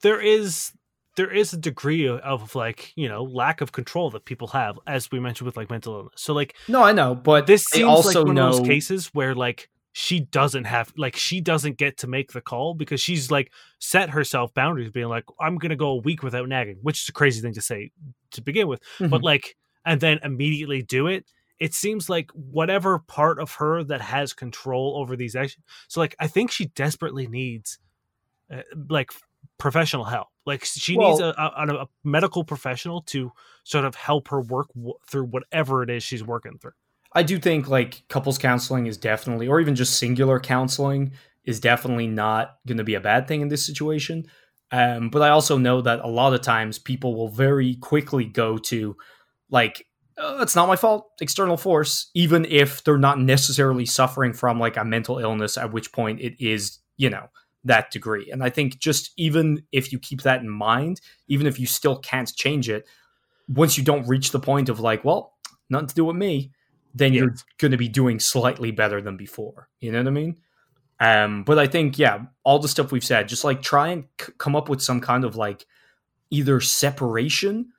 [0.03, 0.73] there is
[1.17, 4.79] there is a degree of, of like you know lack of control that people have,
[4.87, 6.13] as we mentioned with like mental illness.
[6.17, 9.11] So like no, I know, but this seems also like one know of those cases
[9.13, 13.31] where like she doesn't have like she doesn't get to make the call because she's
[13.31, 17.09] like set herself boundaries being like i'm gonna go a week without nagging which is
[17.11, 17.91] a crazy thing to say
[18.31, 19.23] to begin with but Mhm.
[19.23, 21.27] like and then immediately do it
[21.59, 26.15] it seems like whatever part of her that has control over these actions so like
[26.19, 27.79] i think she desperately needs
[28.53, 29.11] uh, like
[29.59, 33.31] professional help like she needs a, a, a medical professional to
[33.65, 36.73] sort of help her work w- through whatever it is she's working through
[37.15, 41.13] I do think like couples counseling is definitely, or even just singular counseling
[41.45, 44.27] is definitely not going to be a bad thing in this situation.
[44.71, 48.57] Um, but I also know that a lot of times people will very quickly go
[48.59, 48.97] to
[49.51, 49.87] like,
[50.23, 54.77] oh, it's not my fault, external force, even if they're not necessarily suffering from like
[54.77, 57.29] a mental illness, at which point it is, you know,
[57.65, 58.31] that degree.
[58.31, 61.97] And I think just even if you keep that in mind, even if you still
[61.97, 62.87] can't change it,
[63.49, 65.35] once you don't reach the point of like, well,
[65.69, 66.53] nothing to do with me,
[66.95, 69.69] then you're going to be doing slightly better than before.
[69.81, 70.37] You know what I mean?
[71.01, 74.33] Um, but I think, yeah, all the stuff we've said, just like try and c-
[74.39, 75.67] come up with some kind of like
[76.31, 77.73] either separation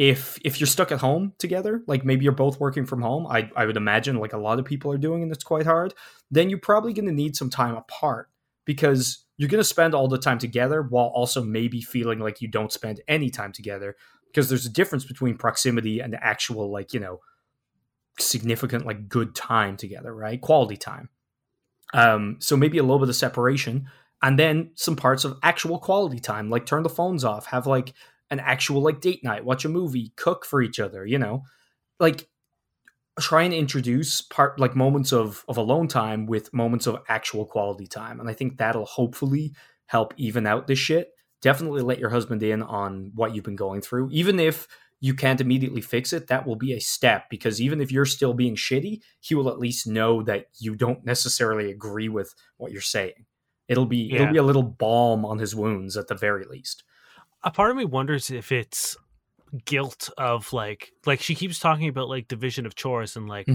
[0.00, 3.50] if if you're stuck at home together, like maybe you're both working from home, I
[3.54, 5.92] I would imagine like a lot of people are doing, and it's quite hard.
[6.30, 8.30] Then you're probably going to need some time apart
[8.64, 12.48] because you're going to spend all the time together while also maybe feeling like you
[12.48, 13.94] don't spend any time together
[14.28, 17.20] because there's a difference between proximity and actual like you know
[18.18, 21.10] significant like good time together right quality time
[21.94, 23.86] um so maybe a little bit of separation
[24.22, 27.94] and then some parts of actual quality time like turn the phones off have like
[28.30, 31.42] an actual like date night watch a movie cook for each other you know?
[31.98, 32.28] Like
[33.18, 37.86] try and introduce part like moments of of alone time with moments of actual quality
[37.86, 39.52] time and i think that'll hopefully
[39.90, 41.10] help even out this shit.
[41.42, 44.08] Definitely let your husband in on what you've been going through.
[44.12, 44.68] Even if
[45.00, 48.34] you can't immediately fix it that will be a step because even if you're still
[48.34, 52.80] being shitty he will at least know that you don't necessarily agree with what you're
[52.82, 53.24] saying.
[53.66, 54.16] It'll be Yeah.
[54.16, 56.84] it'll be a little balm on his wounds at the very least
[57.42, 58.96] a part of me wonders if it's
[59.64, 63.48] guilt of like like she keeps talking about like division of chores and like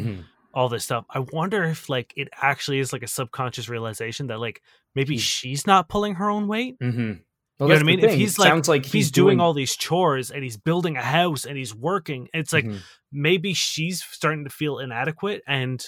[0.53, 1.05] all this stuff.
[1.09, 4.61] I wonder if like it actually is like a subconscious realization that like
[4.93, 5.19] maybe Hmm.
[5.19, 6.79] she's not pulling her own weight.
[6.79, 6.99] Mm-hmm.
[6.99, 8.03] You know what I mean?
[8.03, 11.01] If he's like- sounds like If he's doing, all these chores and he's building a
[11.01, 12.79] house and he's working, it's like Mhm.
[13.13, 15.81] maybe she's starting to feel inadequate and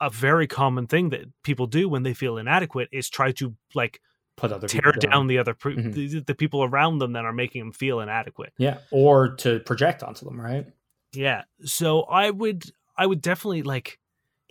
[0.00, 4.00] a very common thing that people do when they feel inadequate is try to like
[4.38, 5.92] put other tear people down the other pre- Mhm.
[5.92, 8.52] the, the people around them that are making them feel inadequate.
[8.56, 10.66] Yeah, or to project onto them, right?
[11.12, 11.42] Yeah.
[11.64, 12.64] So I would
[12.96, 13.98] I would definitely like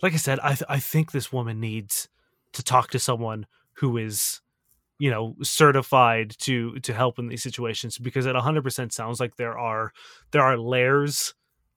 [0.02, 2.08] like I said I th- I think this woman needs
[2.52, 4.40] to talk to someone who is
[4.98, 9.56] you know certified to to help in these situations because it 100% sounds like there
[9.56, 9.92] are
[10.32, 11.34] there are layers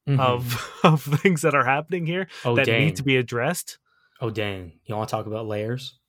[0.10, 0.20] Mhm.
[0.20, 3.78] of of things that are happening here oh that dang, need to be addressed.
[4.20, 6.00] oh dang, you want to talk about layers?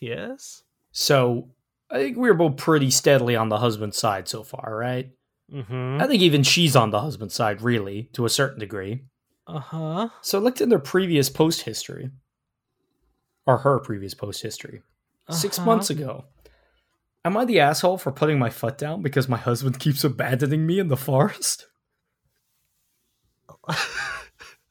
[0.00, 0.63] Yes.
[0.94, 1.50] So
[1.90, 5.10] I think we're both pretty steadily on the husband's side so far, right?
[5.52, 6.00] Mhm.
[6.00, 9.02] I think even she's on the husband's side, really, to a certain degree.
[9.46, 10.08] Uh-huh.
[10.22, 12.10] So I looked in their previous post history,
[13.44, 14.82] or her previous post history,
[15.30, 15.66] 6 Uh-huh.
[15.66, 16.24] months ago.
[17.26, 20.78] Am I the asshole for putting my foot down because my husband keeps abandoning me
[20.78, 21.66] in the forest?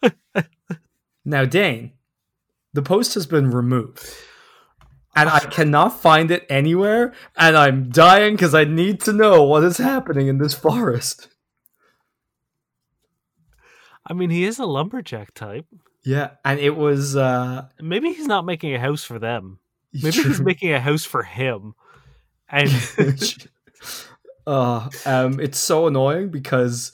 [1.26, 1.94] now, Dane,
[2.74, 4.04] the post has been removed.
[5.15, 9.63] And I cannot find it anywhere, and I'm dying because I need to know what
[9.63, 11.28] is happening in this forest.
[14.06, 15.65] I mean, he is a lumberjack type.
[16.04, 19.60] Yeah, and it was uh Maybe he's not making a house for them.
[19.93, 21.76] Maybe he's making a house for him.
[22.49, 22.69] And
[24.47, 26.91] uh, um, it's so annoying because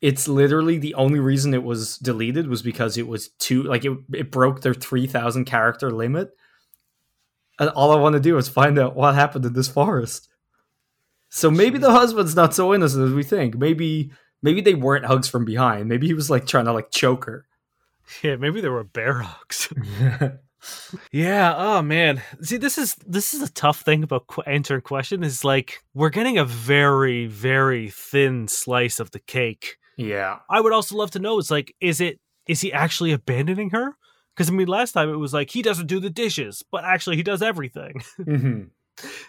[0.00, 3.96] it's literally the only reason it was deleted was because it was too like it,
[4.12, 6.30] it broke their 3000 character limit
[7.58, 10.28] and all i want to do is find out what happened in this forest
[11.28, 14.10] so maybe the husband's not so innocent as we think maybe
[14.42, 17.46] maybe they weren't hugs from behind maybe he was like trying to like choke her
[18.22, 19.72] yeah, maybe there were bear hugs.
[21.12, 21.54] Yeah.
[21.56, 22.20] Oh man.
[22.42, 25.22] See, this is this is a tough thing about qu- answering question.
[25.22, 29.76] Is like we're getting a very very thin slice of the cake.
[29.96, 31.38] yeah I would also love to know.
[31.38, 32.18] It's like, is it
[32.48, 33.96] is he actually abandoning her?
[34.38, 37.16] Because I mean, last time it was like he doesn't do the dishes, but actually
[37.16, 38.00] he does everything.
[38.24, 38.62] hmm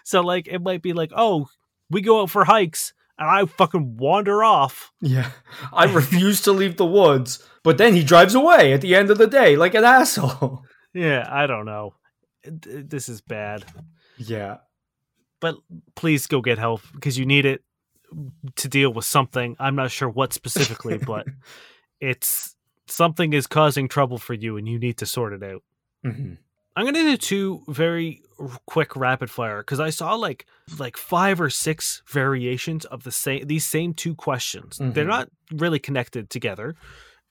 [0.04, 1.48] so like, it might be like, oh,
[1.90, 4.90] we go out for hikes and I fucking wander off.
[5.00, 5.30] Yeah.
[5.72, 9.18] I refuse to leave the woods, but then he drives away at the end of
[9.18, 10.62] the day like an asshole.
[10.92, 11.94] Yeah, I don't know.
[12.44, 13.64] This is bad.
[14.18, 14.56] Yeah.
[15.40, 15.54] but
[15.94, 17.62] please go get help because you need it
[18.56, 19.54] to deal with something.
[19.60, 21.26] I'm not sure what specifically, but
[22.00, 22.56] it's
[22.90, 25.62] something is causing trouble for you and you need to sort it out.
[26.04, 26.34] hmm
[26.76, 28.22] I'm going to do two very
[28.64, 30.46] quick rapid fire because I saw like
[30.78, 34.78] like five or six variations of the same these same two questions.
[34.78, 35.08] They're Mhm.
[35.08, 36.76] not really connected together.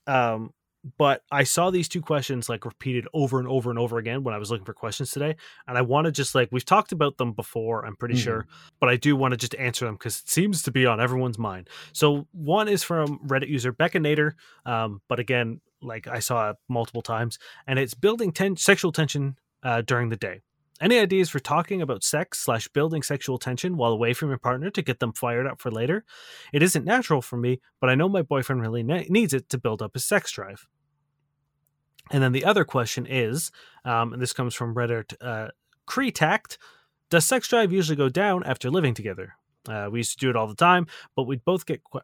[0.06, 0.52] Um
[0.96, 4.34] but I saw these two questions like repeated over and over and over again when
[4.34, 5.36] I was looking for questions today
[5.68, 8.18] and I want to just like we've talked about them before, I'm pretty Mhm.
[8.24, 8.46] sure,
[8.80, 11.38] but I do want to just answer them cuz it seems to be on everyone's
[11.38, 11.68] mind.
[11.92, 14.32] So one is from Reddit user Becca Nader,
[14.64, 19.36] um but again like I saw it multiple times and it's building ten- sexual tension
[19.62, 20.40] uh, during the day.
[20.80, 24.70] Any ideas for talking about sex slash building sexual tension while away from your partner
[24.70, 26.04] to get them fired up for later?
[26.52, 29.58] It isn't natural for me, but I know my boyfriend really ne- needs it to
[29.58, 30.66] build up his sex drive.
[32.10, 33.50] And then the other question is,
[33.84, 35.48] um, and this comes from Reddit uh,
[35.86, 36.58] Cretact,
[37.10, 39.34] does sex drive usually go down after living together?
[39.68, 42.00] Uh, we used to do it all the time, but we'd both get qu-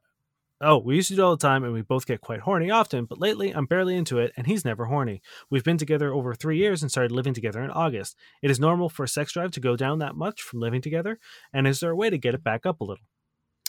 [0.60, 2.70] Oh, we used to do it all the time, and we both get quite horny
[2.70, 5.20] often, but lately I'm barely into it, and he's never horny.
[5.50, 8.16] We've been together over three years and started living together in August.
[8.42, 11.18] It is normal for a sex drive to go down that much from living together,
[11.52, 13.04] and is there a way to get it back up a little?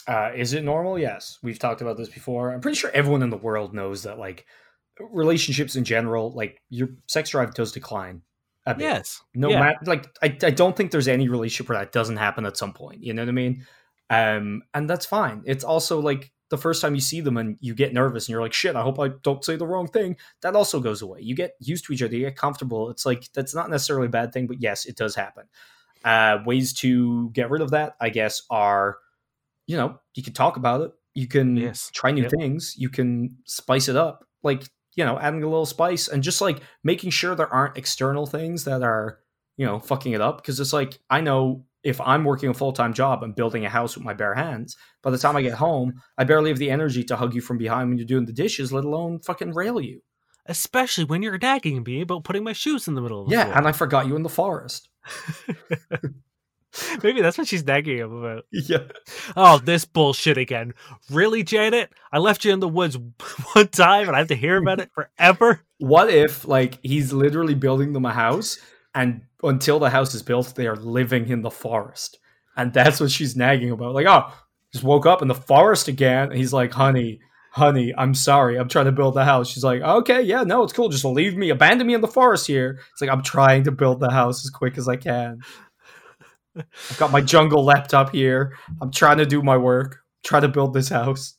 [0.08, 0.98] Uh, is it normal?
[0.98, 1.40] Yes.
[1.44, 2.54] We've talked about this before.
[2.54, 4.46] I'm pretty sure everyone in the world knows that, like,
[5.12, 8.22] relationships in general, like, your sex drive does decline.
[8.78, 9.22] Yes.
[9.34, 9.60] No Yeah.
[9.60, 12.72] matter, like, I, I don't think there's any relationship where that doesn't happen at some
[12.74, 13.04] point.
[13.04, 13.66] You know what I mean?
[14.10, 15.44] Um, and that's fine.
[15.46, 18.42] It's also like the first time you see them and you get nervous and you're
[18.42, 20.16] like, shit, I hope I don't say the wrong thing.
[20.42, 21.20] That also goes away.
[21.22, 22.90] You get used to each other, you get comfortable.
[22.90, 25.46] It's like, that's not necessarily a bad thing, but yes, it does happen.
[26.06, 28.98] Uh, ways to get rid of that, I guess, are,
[29.66, 30.92] you know, you can talk about it.
[31.14, 31.92] You can Yes.
[31.94, 32.32] try new Yep.
[32.40, 32.76] things.
[32.78, 34.26] You can spice it up.
[34.44, 34.64] Like,
[34.96, 38.64] you know, adding a little spice and just like making sure there aren't external things
[38.64, 39.20] that are,
[39.58, 40.44] you know, fucking it up.
[40.46, 43.70] Cause it's like, I know if I'm working a full time job and building a
[43.70, 46.70] house with my bare hands, by the time I get home, I barely have the
[46.72, 49.80] energy to hug you from behind when you're doing the dishes, let alone fucking rail
[49.80, 50.02] you.
[50.48, 53.44] Especially when you're nagging me about putting my shoes in the middle of the Yeah.
[53.46, 53.58] floor.
[53.58, 54.90] And I forgot you in the forest.
[57.04, 58.46] Maybe that's what she's nagging him about.
[58.52, 58.84] Yeah.
[59.36, 60.74] Oh, this bullshit again.
[61.10, 61.92] Really, Janet?
[62.12, 62.98] I left you in the woods
[63.54, 65.62] one time and I have to hear about it forever?
[65.80, 68.58] What if, like, he's literally building them a house
[68.96, 72.20] and until the house is built, they are living in the forest?
[72.56, 73.94] And that's what she's nagging about.
[73.94, 74.32] Like, oh,
[74.72, 76.30] just woke up in the forest again.
[76.30, 77.20] And he's like, honey,
[77.52, 78.58] honey, I'm sorry.
[78.58, 79.50] I'm trying to build the house.
[79.50, 80.90] She's like, okay, yeah, no, it's cool.
[80.90, 82.80] Just leave me, abandon me in the forest here.
[82.92, 85.42] It's like, I'm trying to build the house as quick as I can.
[86.56, 88.58] I've got my jungle laptop here.
[88.82, 91.36] I'm trying to do my work, try to build this house.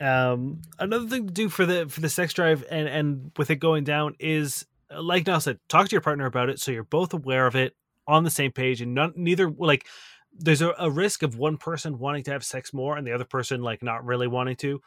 [0.00, 3.56] Um, another thing to do for the for the sex drive and and with it
[3.56, 4.64] going down is
[4.96, 7.74] like Niall said, talk to your partner about it so you're both aware of it
[8.06, 9.86] on the same page and none neither like
[10.32, 13.24] there's a, a risk of one person wanting to have sex more and the other
[13.24, 14.80] person like not really wanting to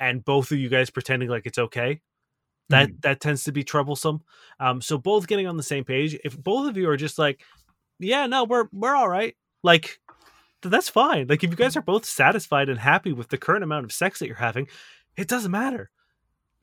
[0.00, 2.00] and both of you guys pretending like it's okay.
[2.68, 4.22] That that tends to be troublesome.
[4.58, 7.42] Um so both getting on the same page if both of you are just like
[7.98, 10.00] yeah no we're we're all right like
[10.62, 11.26] that's fine.
[11.26, 14.18] Like if you guys are both satisfied and happy with the current amount of sex
[14.18, 14.68] that you're having
[15.16, 15.90] it doesn't matter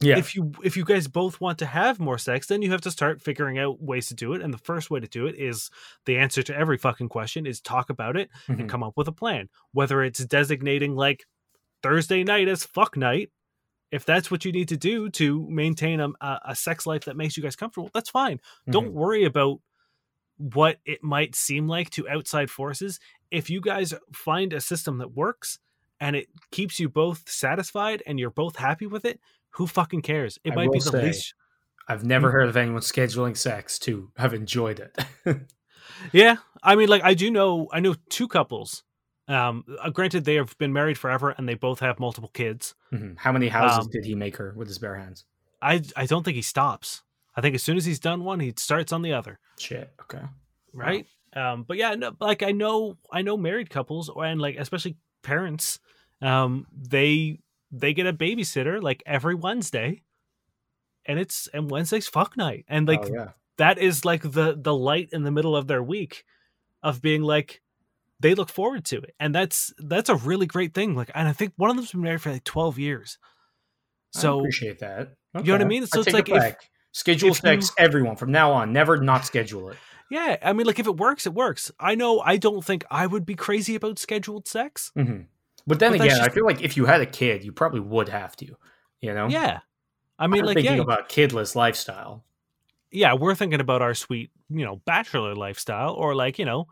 [0.01, 0.17] Yeah.
[0.17, 2.91] if you if you guys both want to have more sex then you have to
[2.91, 5.69] start figuring out ways to do it and the first way to do it is
[6.05, 8.59] the answer to every fucking question is talk about it Mhm.
[8.62, 11.25] and come up with a plan whether it's designating like
[11.83, 13.29] thursday night as fuck night
[13.91, 17.17] if that's what you need to do to maintain a, a a sex life that
[17.17, 18.71] makes you guys comfortable that's fine Mm-hmm.
[18.71, 19.59] don't worry about
[20.38, 22.99] what it might seem like to outside forces
[23.31, 25.59] if you guys find a system that works
[25.99, 29.19] and it keeps you both satisfied and you're both happy with it
[29.51, 31.33] who fucking cares it I might be the say- least
[31.88, 34.95] I've never heard of anyone scheduling sex to have enjoyed it.
[36.13, 38.83] yeah i mean like i do know i know two couples
[39.27, 43.17] um uh, granted they have been married forever and they both have multiple kids Mhm.
[43.17, 45.25] How many houses Um, did he make her with his bare hands?
[45.62, 47.03] i i don't think he stops
[47.35, 49.91] i think as soon as he's done one he starts on the other Shit.
[50.03, 50.23] Okay.
[50.73, 54.95] right um but yeah no, like i know i know married couples and like especially
[55.23, 55.79] parents
[56.21, 57.39] um they
[57.71, 60.01] they get a babysitter like every wednesday
[61.05, 63.27] and it's and wednesday's fuck night and like oh, yeah.
[63.58, 66.25] that is like the the light in the middle of their week
[66.84, 67.62] of being like
[68.19, 71.32] they look forward to it and that's that's a really great thing like and i
[71.34, 73.17] think one of them's been married for like 12 years
[74.12, 75.13] so I appreciate that.
[75.36, 75.86] you know what I mean?
[75.86, 76.55] So it's like it if-
[76.93, 78.73] schedule if sex, you- everyone from now on.
[78.73, 79.77] Never not schedule it.
[80.10, 83.05] yeah i mean like if it works it works i know i don't think i
[83.05, 85.27] would be crazy about scheduled sex Mhm.
[85.69, 88.10] But then But again, I feel like if you had a kid, you probably would
[88.10, 88.58] have to.
[89.01, 89.27] You know.
[89.29, 89.60] yeah
[90.19, 92.25] i I'm mean like thinking yeah about kidless lifestyle.
[92.91, 96.67] yeah, we're thinking about our sweet, you know, bachelor lifestyle or like, you know,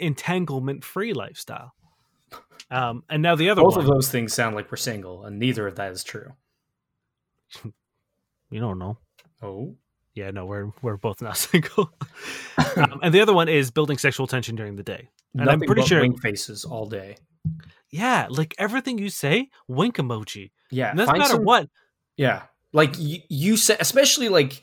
[0.00, 1.72] entanglement free lifestyle.
[2.70, 5.38] Um, and now the other Both one, of those things sound like we're single, and
[5.38, 6.32] neither of that is true.
[8.50, 8.98] you don't know.
[9.42, 9.76] Oh.
[10.14, 11.90] Yeah, no, we're we're both not single.
[12.76, 15.08] um, and the other one is building sexual tension during the day.
[15.36, 17.16] And I'm pretty sure- wink faces all day.
[17.90, 20.50] Yeah, like everything you say, wink emoji.
[20.70, 21.68] Yeah, And doesn't find matter some- what.
[22.16, 24.62] Yeah, like you, you said, especially like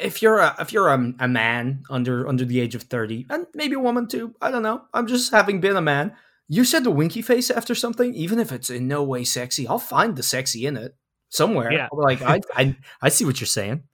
[0.00, 3.46] if you're a if you're a, a man under under the age of thirty, and
[3.54, 4.34] maybe a woman too.
[4.40, 4.82] I don't know.
[4.94, 6.14] I'm just having been a man.
[6.48, 9.66] You said the winky face after something, even if it's in no way sexy.
[9.66, 10.94] I'll find the sexy in it
[11.30, 11.72] somewhere.
[11.72, 11.88] Yeah.
[11.92, 13.84] Like I, I I see what you're saying.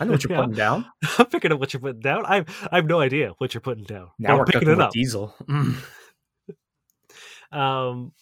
[0.00, 0.40] I know what you're Yeah.
[0.40, 0.86] putting down.
[1.18, 2.24] I'm picking up what you're putting down.
[2.26, 4.10] I I have no idea what you're putting down.
[4.18, 4.92] Now I'm we're picking it up.
[4.92, 5.34] Diesel.
[5.44, 5.76] Mm.
[7.52, 8.12] Um,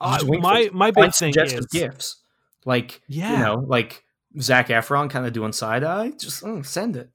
[0.00, 2.22] I- my my big Find thing is gifts,
[2.64, 3.32] like yeah.
[3.32, 4.04] you know, like
[4.40, 6.10] Zac Efron kind of doing side eye.
[6.10, 7.10] Just mm, send it.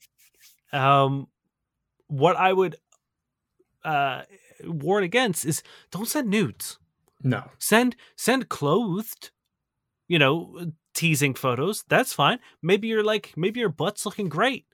[0.71, 1.27] um
[2.07, 2.75] what i would
[3.83, 4.21] uh
[4.65, 6.77] warn against is don't send nudes
[7.23, 9.31] No, send send clothed
[10.07, 14.65] you know teasing photos that's fine maybe you're like maybe your butt's looking great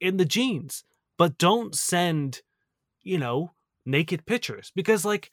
[0.00, 0.84] in the jeans
[1.16, 2.42] but don't send
[3.02, 3.52] you know
[3.86, 5.30] naked pictures because like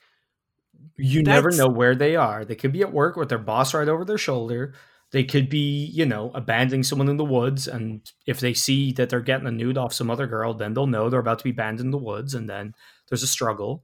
[0.97, 2.43] you never know where they are.
[2.43, 4.73] They could be at work with their boss right over their shoulder.
[5.11, 7.67] They could be, you know, abandoning someone in the woods.
[7.67, 10.87] And if they see that they're getting a nude off some other girl, then they'll
[10.87, 12.33] know they're about to be banned in the woods.
[12.33, 12.73] And then
[13.07, 13.83] there's a struggle.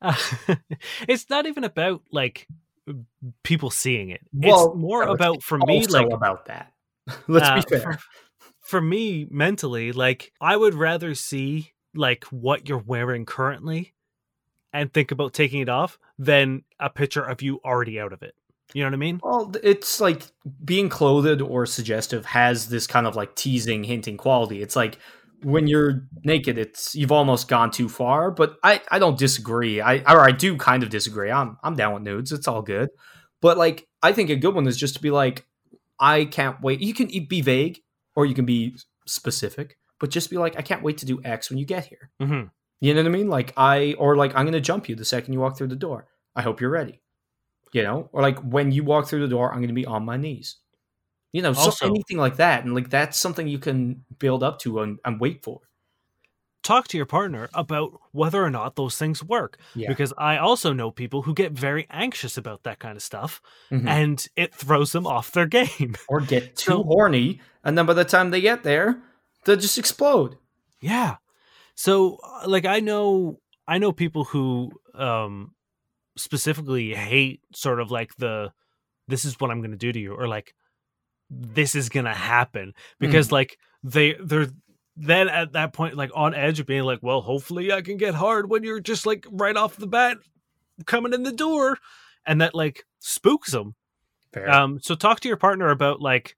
[0.00, 0.16] Uh,
[1.08, 2.46] it's not even about like
[3.42, 4.20] people seeing it.
[4.32, 6.72] Well, it's more no, it's about for me like about that.
[7.28, 7.80] Let's uh, be fair.
[7.80, 7.98] For,
[8.60, 13.93] for me mentally, like I would rather see like what you're wearing currently
[14.74, 18.34] and think about taking it off than a picture of you already out of it.
[18.74, 19.20] You know what I mean?
[19.22, 20.24] Well, it's like
[20.64, 24.62] being clothed or suggestive has this kind of like teasing, hinting quality.
[24.62, 24.98] It's like
[25.42, 28.32] when you're naked, it's you've almost gone too far.
[28.32, 29.80] But I, I don't disagree.
[29.80, 31.30] I or I do kind of disagree.
[31.30, 32.32] I'm I'm down with nudes.
[32.32, 32.90] It's all good.
[33.40, 35.46] But like I think a good one is just to be like,
[36.00, 36.80] I can't wait.
[36.80, 37.80] You can be vague
[38.16, 41.48] or you can be specific, but just be like, I can't wait to do X
[41.48, 42.10] when you get here.
[42.18, 42.44] hmm
[42.84, 43.28] You know what I mean?
[43.28, 46.06] Like I or like I'm gonna jump you the second you walk through the door.
[46.36, 47.00] I hope you're ready.
[47.72, 50.16] You know, or like when you walk through the door, I'm gonna be on my
[50.16, 50.56] knees.
[51.32, 54.80] You know, so anything like that, and like that's something you can build up to
[54.80, 55.60] and, and wait for.
[56.62, 59.58] Talk to your partner about whether or not those things work.
[59.74, 59.88] Yeah.
[59.88, 63.86] Because I also know people who get very anxious about that kind of stuff Mhm.
[63.86, 65.96] and it throws them off their game.
[66.08, 69.02] Or get too So- horny, and then by the time they get there,
[69.44, 70.36] they'll just explode.
[70.80, 71.16] Yeah.
[71.74, 75.52] So uh, like I know I know people who um
[76.16, 78.52] specifically hate sort of like the
[79.08, 80.54] this is what I'm going to do to you or like
[81.30, 84.48] this is going to happen because like they they're
[84.96, 88.14] then at that point like on edge of being like well hopefully I can get
[88.14, 90.18] hard when you're just like right off the bat
[90.86, 91.78] coming in the door
[92.26, 93.74] and that like spooks them.
[94.32, 94.48] Fair.
[94.50, 96.36] Um so talk to your partner about like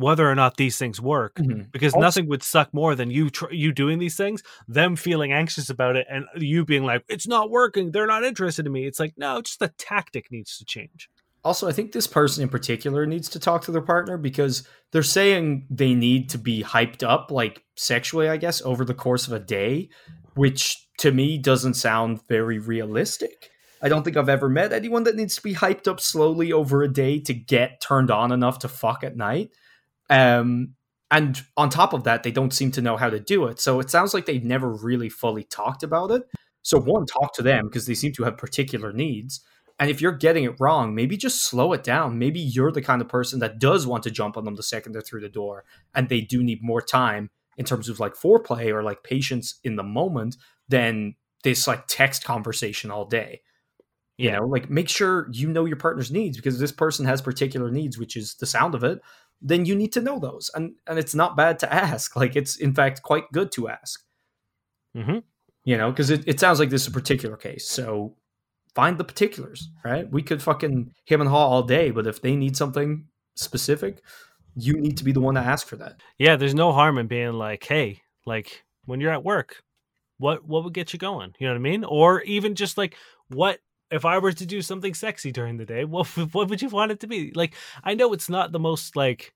[0.00, 1.70] whether or not these things work Mhm.
[1.72, 5.32] because Also- nothing would suck more than you tr- you doing these things, them feeling
[5.32, 7.90] anxious about it, and you being like, "It's not working.
[7.92, 11.08] They're not interested in me." It's like, no, just the tactic needs to change.
[11.42, 15.02] Also, I think this person in particular needs to talk to their partner because they're
[15.02, 19.32] saying they need to be hyped up, like sexually, I guess, over the course of
[19.32, 19.88] a day,
[20.34, 23.50] which to me doesn't sound very realistic.
[23.82, 26.82] I don't think I've ever met anyone that needs to be hyped up slowly over
[26.82, 29.50] a day to get turned on enough to fuck at night.
[30.10, 30.74] Um,
[31.10, 33.60] and on top of that, they don't seem to know how to do it.
[33.60, 36.22] So it sounds like they've never really fully talked about it.
[36.62, 39.40] So, one, talk to them because they seem to have particular needs.
[39.78, 42.18] And if you're getting it wrong, maybe just slow it down.
[42.18, 44.92] Maybe you're the kind of person that does want to jump on them the second
[44.92, 48.68] they're through the door, and they do need more time in terms of like foreplay
[48.72, 50.36] or like patience in the moment
[50.68, 53.40] than this like text conversation all day.
[54.18, 54.32] You Yeah.
[54.32, 57.98] know, like make sure you know your partner's needs because this person has particular needs,
[57.98, 59.00] which is the sound of it,
[59.42, 60.50] then you need to know those.
[60.54, 62.16] And and it's not bad to ask.
[62.20, 64.02] Like it's in fact quite good to ask
[64.94, 65.18] hmm
[65.64, 67.66] you know, because it, it sounds like this is a particular case.
[67.66, 68.16] So
[68.74, 70.10] find the particulars, right?
[70.10, 74.02] We could fucking him and haw all day, but if they need something specific,
[74.56, 76.00] you need to be the one to ask for that.
[76.18, 79.62] Yeah, there's no harm in being like, "Hey, like when you're at work,
[80.16, 81.84] what what would get you going?" You know what I mean?
[81.84, 82.96] Or even just like,
[83.28, 83.60] what
[83.90, 85.84] if I were to do something sexy during the day?
[85.84, 87.32] What what would you want it to be?
[87.34, 89.34] Like, I know it's not the most like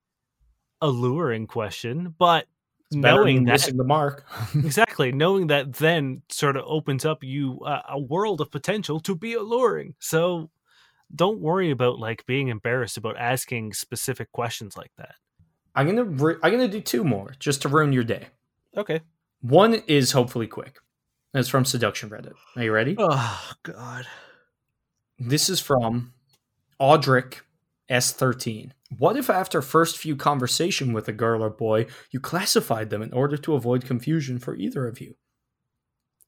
[0.80, 2.46] alluring question, but
[2.90, 4.24] Better knowing that missing the mark.
[4.54, 9.16] exactly knowing that then sort of opens up you uh, a world of potential to
[9.16, 10.50] be alluring so
[11.12, 15.14] don't worry about like being embarrassed about asking specific questions like that
[15.74, 18.26] I'm gonna re- I'm gonna do two more just to ruin your day.
[18.76, 19.00] okay
[19.40, 20.78] One is hopefully quick.
[21.32, 22.34] It's from Seduction Reddit.
[22.54, 22.94] Are you ready?
[22.98, 24.06] oh god
[25.18, 26.12] This is from
[26.80, 27.42] Audric
[27.88, 28.72] S13.
[28.98, 33.12] What if after first few conversation with a girl or boy, you classified them in
[33.12, 35.14] order to avoid confusion for either of you?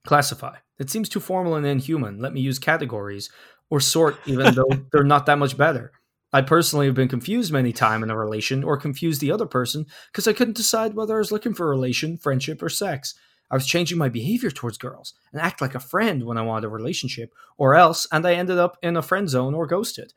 [0.06, 0.58] Classify.
[0.78, 2.20] It seems too formal and inhuman.
[2.20, 3.28] Let me use categories
[3.70, 5.90] or sort, even though they're not that much better.
[6.32, 9.86] I personally have been confused many times in a relation or confused the other person
[10.12, 13.14] because I couldn't decide whether I was looking for a relation, friendship, or sex.
[13.50, 16.66] I was changing my behavior towards girls and act like a friend when I wanted
[16.66, 20.12] a relationship, or else, and I ended up in a friend zone or ghosted.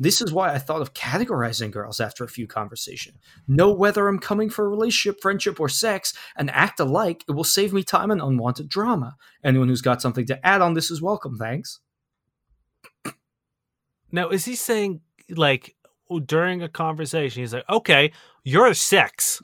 [0.00, 3.18] This is why I thought of categorizing girls after a few conversation.
[3.48, 7.24] Know whether I'm coming for a relationship, friendship, or sex, and act alike.
[7.28, 9.16] It will save me time and unwanted drama.
[9.42, 11.36] Anyone who's got something to add on this is welcome.
[11.36, 11.80] Thanks.
[14.12, 15.00] now is he saying
[15.30, 15.74] like
[16.24, 18.12] during a conversation he's like okay
[18.44, 19.42] you're sex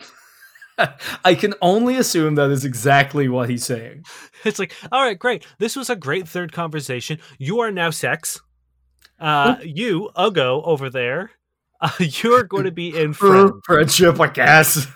[1.24, 4.04] I can only assume that is exactly what he's saying.
[4.44, 8.40] it's like all right great this was a great third conversation you are now sex
[9.20, 11.30] uh you ugo over there
[11.80, 14.86] uh, you're going to be in friend Friendship, I guess.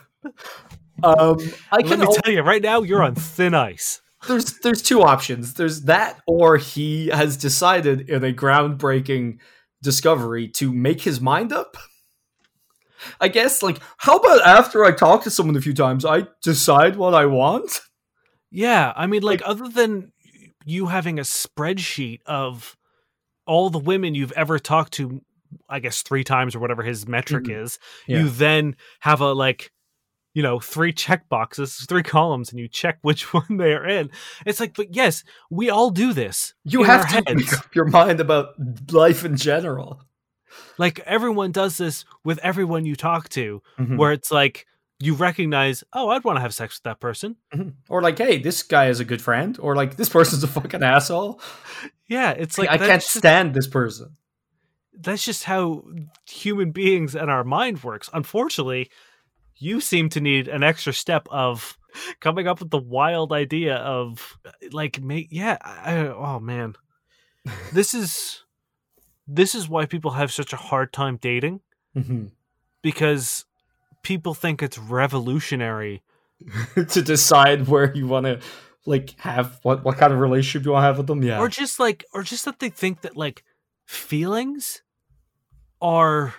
[1.02, 1.36] Um,
[1.70, 4.82] I let can me al- tell you right now you're on thin ice there's there's
[4.82, 5.54] two options.
[5.54, 9.38] There's that, or he has decided in a groundbreaking
[9.82, 11.76] discovery to make his mind up.
[13.20, 16.96] I guess, like, how about after I talk to someone a few times, I decide
[16.96, 17.80] what I want?
[18.50, 20.12] Yeah, I mean, like, other than
[20.64, 22.76] you having a spreadsheet of
[23.46, 25.22] all the women you've ever talked to,
[25.68, 27.62] I guess three times or whatever his metric Mhm.
[27.64, 28.18] is, Yeah.
[28.18, 29.72] you then have a like,
[30.34, 34.10] you know, three check boxes, three columns, and you check which one they are in.
[34.44, 36.52] It's like, but yes, we all do this.
[36.64, 38.48] You have to make up your mind about
[38.92, 40.02] life in general.
[40.78, 43.96] Like everyone does this with everyone you talk to, Mhm.
[43.96, 44.66] where it's like
[45.00, 47.36] you recognize, oh, I'd want to have sex with that person.
[47.54, 47.74] Mhm.
[47.88, 50.82] Or like, hey, this guy is a good friend, or like this person's a fucking
[50.82, 51.40] asshole.
[52.08, 54.16] Yeah, it's like I can't just- stand this person.
[55.00, 55.84] that's just how
[56.28, 58.10] human beings and our mind works.
[58.12, 58.90] Unfortunately,
[59.56, 61.78] you seem to need an extra step of
[62.18, 64.36] coming up with the wild idea of
[64.72, 66.74] like make yeah, I, oh man.
[67.72, 68.42] This is
[69.30, 71.60] this is why people have such a hard time dating
[71.94, 72.30] Mhm.
[72.82, 73.44] because
[74.02, 76.02] people think it's revolutionary.
[76.88, 78.40] to decide where you want to
[78.86, 81.20] like have what what kind of relationship you want to have with them.
[81.22, 81.40] Yeah.
[81.40, 83.42] Or just like or just that they think that like
[83.86, 84.82] feelings
[85.82, 86.34] are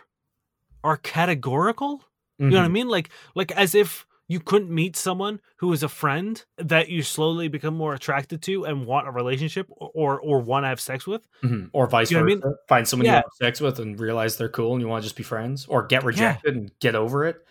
[0.83, 2.03] are categorical
[2.37, 2.71] You know what I Mhm.
[2.71, 2.87] mean?
[2.87, 7.49] Like like as if you couldn't meet someone who is a friend that you slowly
[7.49, 11.27] become more attracted to and want a relationship or or want to have sex with.
[11.43, 11.69] Mhm.
[11.73, 12.55] Or vice You know I versa.
[12.69, 13.17] Find someone you Yeah.
[13.17, 15.85] have sex with and realize they're cool and you want to just be friends, or
[15.85, 17.45] get rejected and get over it.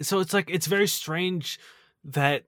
[0.00, 1.58] So it's like it's very strange
[2.04, 2.44] that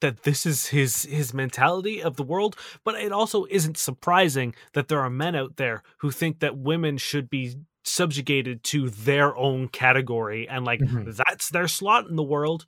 [0.00, 4.88] that this is his his mentality of the world, but it also isn't surprising that
[4.88, 7.56] there are men out there who think that women should be
[7.86, 11.16] subjugated to their own category and like Mhm.
[11.16, 12.66] that's their slot in the world.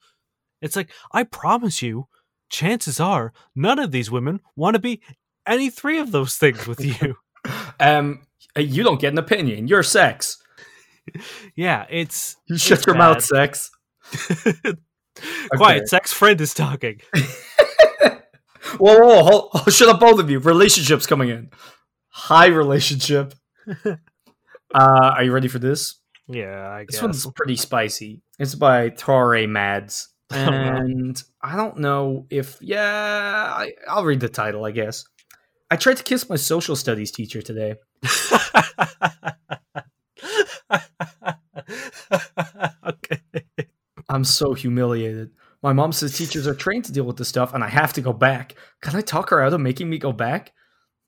[0.63, 2.07] It's like I promise you,
[2.51, 5.01] chances are none of these women want to be
[5.47, 7.17] any three of those things with you.
[7.81, 9.69] Um, you don't get an opinion.
[9.69, 10.37] You're sex.
[11.57, 13.71] yeah, it's You shut your mouth, sex.
[15.57, 15.89] quiet.
[15.89, 17.01] Sex friend is talking.
[18.79, 20.41] Whoa, whoa, whoa, hold- shut up, both of you.
[20.41, 21.51] Relationships coming in.
[22.09, 23.35] High relationship.
[24.75, 25.97] Uh, are you ready for this?
[26.29, 27.03] Yeah, I This guess.
[27.03, 28.23] one's pretty spicy.
[28.39, 30.09] It's by Torre Mads.
[30.31, 30.37] Oh.
[30.37, 32.85] And I don't know if, yeah,
[33.57, 35.07] I, I'll read the title, I guess.
[35.71, 37.77] I tried to kiss my social studies teacher today.
[42.87, 43.21] okay.
[44.09, 45.31] I'm so humiliated.
[45.63, 48.01] My mom says teachers are trained to deal with this stuff and I have to
[48.01, 48.55] go back.
[48.81, 50.53] Can I talk her out of making me go back?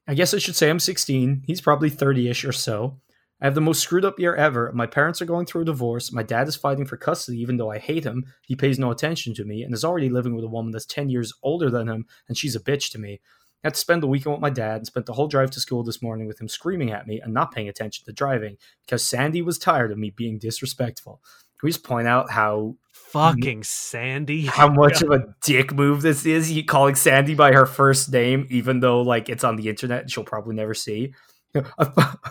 [0.09, 1.43] I guess I should say I'm 16.
[1.47, 2.99] He's probably 30 ish or so.
[3.41, 4.71] I have the most screwed up year ever.
[4.73, 6.13] My parents are going through a divorce.
[6.13, 8.27] My dad is fighting for custody, even though I hate him.
[8.47, 11.09] He pays no attention to me and is already living with a woman that's 10
[11.09, 13.21] years older than him, and she's a bitch to me.
[13.63, 15.61] I had to spend the weekend with my dad and spent the whole drive to
[15.61, 19.05] school this morning with him screaming at me and not paying attention to driving because
[19.05, 21.21] Sandy was tired of me being disrespectful.
[21.59, 22.77] Can we just point out how
[23.11, 24.43] Fucking Sandy.
[24.47, 26.47] how much of a dick move this is?
[26.47, 30.11] He calling Sandy by her first name, even though like it's on the internet and
[30.11, 31.13] she'll probably never see.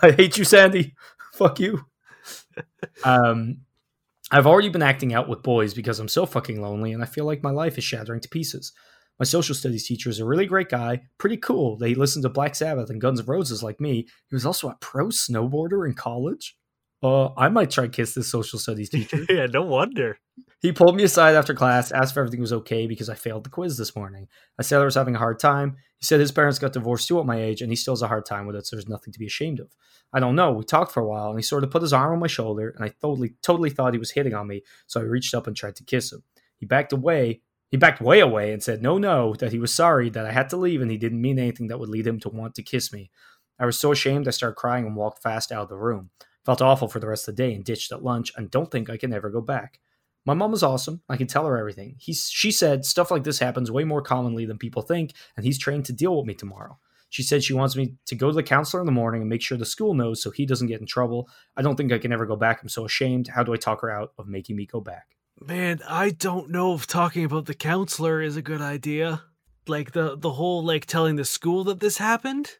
[0.02, 0.94] I, hate you, Sandy.
[1.34, 1.84] Fuck you.
[3.04, 3.62] Um,
[4.30, 7.24] I've already been acting out with boys because I'm so fucking lonely and I feel
[7.24, 8.72] like my life is shattering to pieces.
[9.18, 11.76] My social studies teacher is a really great guy, pretty cool.
[11.76, 14.06] They he listened to Black Sabbath and Guns N' Roses like me.
[14.28, 16.56] He was also a pro snowboarder in college.
[17.02, 19.24] Uh, I might try kiss this social studies teacher.
[19.28, 20.18] yeah, no wonder.
[20.60, 23.50] He pulled me aside after class, asked if everything was okay because I failed the
[23.50, 24.28] quiz this morning.
[24.58, 25.76] I said I was having a hard time.
[25.96, 28.08] He said his parents got divorced too at my age and he still has a
[28.08, 29.68] hard time with it, so there's nothing to be ashamed of.
[30.12, 30.52] I don't know.
[30.52, 32.74] We talked for a while and he sort of put his arm on my shoulder
[32.76, 35.56] and I totally totally thought he was hitting on me, so I reached up and
[35.56, 36.22] tried to kiss him.
[36.56, 37.40] He backed away.
[37.70, 40.50] He backed way away and said no no, that he was sorry, that I had
[40.50, 42.92] to leave and he didn't mean anything that would lead him to want to kiss
[42.92, 43.10] me.
[43.58, 46.10] I was so ashamed I started crying and walked fast out of the room.
[46.44, 48.88] Felt awful for the rest of the day and ditched at lunch and don't think
[48.88, 49.80] I can ever go back.
[50.26, 51.02] My mom is awesome.
[51.08, 51.96] I can tell her everything.
[51.98, 55.58] He's, she said stuff like this happens way more commonly than people think, and he's
[55.58, 56.78] trained to deal with me tomorrow.
[57.08, 59.42] She said she wants me to go to the counselor in the morning and make
[59.42, 61.28] sure the school knows so he doesn't get in trouble.
[61.56, 62.62] I don't think I can ever go back.
[62.62, 63.28] I'm so ashamed.
[63.28, 65.16] How do I talk her out of making me go back?
[65.40, 69.24] Man, I don't know if talking about the counselor is a good idea.
[69.66, 72.58] Like the the whole like telling the school that this happened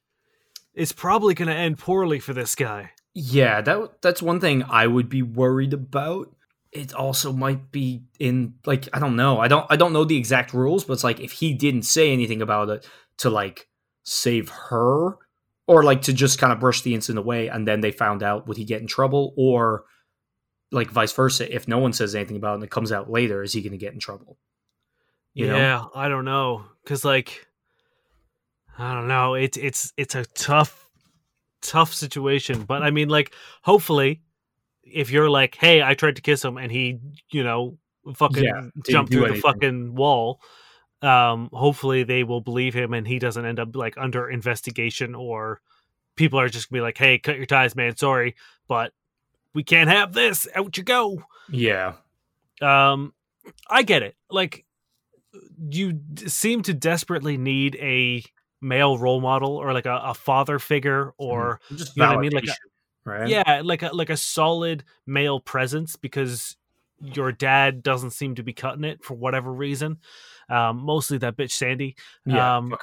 [0.75, 2.93] is probably going to end poorly for this guy.
[3.15, 6.35] Yeah, that that's one thing I would be worried about.
[6.73, 9.41] It also might be in like I don't know.
[9.41, 12.13] I don't I don't know the exact rules, but it's like if he didn't say
[12.13, 12.89] anything about it
[13.19, 13.69] to like
[14.05, 15.19] save her
[15.67, 18.47] or like to just kind of brush the incident away and then they found out
[18.47, 19.85] would he get in trouble or
[20.73, 23.43] like vice versa if no one says anything about it and it comes out later
[23.43, 24.39] is he going to get in trouble?
[25.35, 25.57] You know?
[25.57, 27.47] yeah, I don't know because like
[28.79, 29.35] I don't know.
[29.35, 30.90] It's it's it's a tough
[31.63, 33.33] tough situation, but I mean, like,
[33.63, 34.23] hopefully,
[34.83, 36.99] if you're like, hey, I tried to kiss him and he,
[37.31, 37.79] you know,
[38.15, 40.41] fucking Yeah, jumped through the fucking wall.
[41.03, 45.61] Um, hopefully they will believe him and he doesn't end up like under investigation or
[46.17, 47.97] people are just gonna be like, hey, cut your ties, man.
[47.97, 48.37] Sorry,
[48.69, 48.93] but
[49.55, 50.47] we can't have this.
[50.55, 51.25] Out you go.
[51.49, 51.95] Yeah.
[52.61, 53.15] Um,
[53.69, 54.17] I get it.
[54.31, 54.67] Like,
[55.71, 58.23] you d- seem to desperately need a
[58.61, 62.21] male role model or like a, a father figure or Just you know what I
[62.21, 62.33] mean?
[62.33, 62.55] Like a-
[63.05, 63.29] right?
[63.29, 66.57] yeah, like a like a solid male presence because
[67.03, 69.99] your dad doesn't seem to be cutting it for whatever reason.
[70.49, 71.97] Um, mostly that bitch Sandy.
[72.27, 72.59] Yeah.
[72.59, 72.75] um.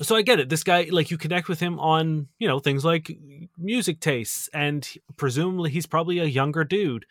[0.00, 0.48] So I get it.
[0.48, 3.10] This guy, like, you connect with him on you know things like
[3.58, 7.04] music tastes, and presumably he's probably a younger dude.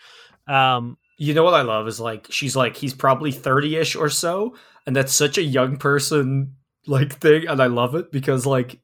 [0.47, 4.55] Um, You know what I love is like she's like he's probably 30ish or so
[4.86, 6.55] and that's such a young person
[6.88, 8.79] like thing and I love it because like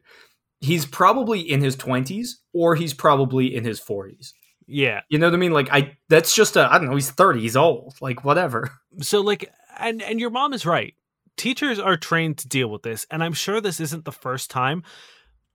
[0.62, 4.32] he's probably in his 20s or he's probably in his 40s.
[4.68, 5.02] yeah.
[5.10, 5.52] You know what I mean?
[5.54, 7.96] Like I that's just a I don't know, he's 30, he's old.
[8.02, 8.72] Like whatever.
[9.02, 10.94] so like and and your mom is right
[11.36, 14.84] teachers are trained to deal with this and i'm sure this isn't the first time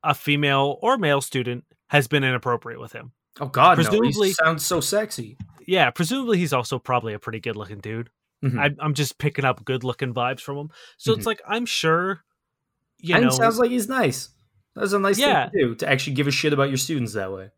[0.03, 4.23] a female or male student has been inappropriate with him Oh god, Presumably- no.
[4.25, 5.37] He sounds so sexy.
[5.69, 8.11] yeah presumably he's also probably a pretty good looking dude
[8.45, 8.59] Mhm.
[8.59, 12.25] I, i'm just picking up good looking vibes from him so it's like i'm sure
[13.01, 14.31] you and know sounds like he's nice.
[14.75, 15.49] That's a nice Yeah.
[15.49, 17.51] thing to do to actually give a shit about your students that way.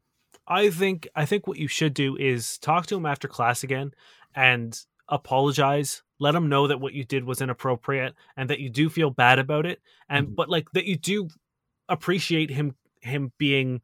[0.46, 3.92] I think I think what you should do is talk to him after class again
[4.34, 4.78] and
[5.08, 6.02] apologize.
[6.18, 9.38] Let him know that what you did was inappropriate and that you do feel bad
[9.38, 10.34] about it and Mhm.
[10.36, 11.28] but like that you do
[11.88, 13.80] appreciate him him being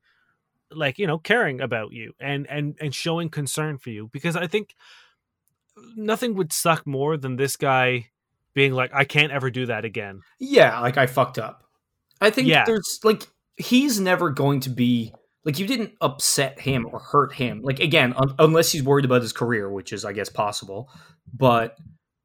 [0.71, 4.47] like, you know, caring about you and and and showing concern for you because I
[4.47, 4.75] think
[5.97, 8.11] nothing would suck more than this guy
[8.57, 10.23] being like I can't ever do that again.
[10.41, 11.63] Yeah, like I fucked up.
[12.21, 12.65] I think Yeah.
[12.65, 13.29] there's like
[13.59, 15.13] he's never going to be
[15.45, 17.61] like you didn't upset him or hurt him.
[17.63, 20.91] Like again, un- unless he's worried about his career, which is I guess possible.
[21.33, 21.77] But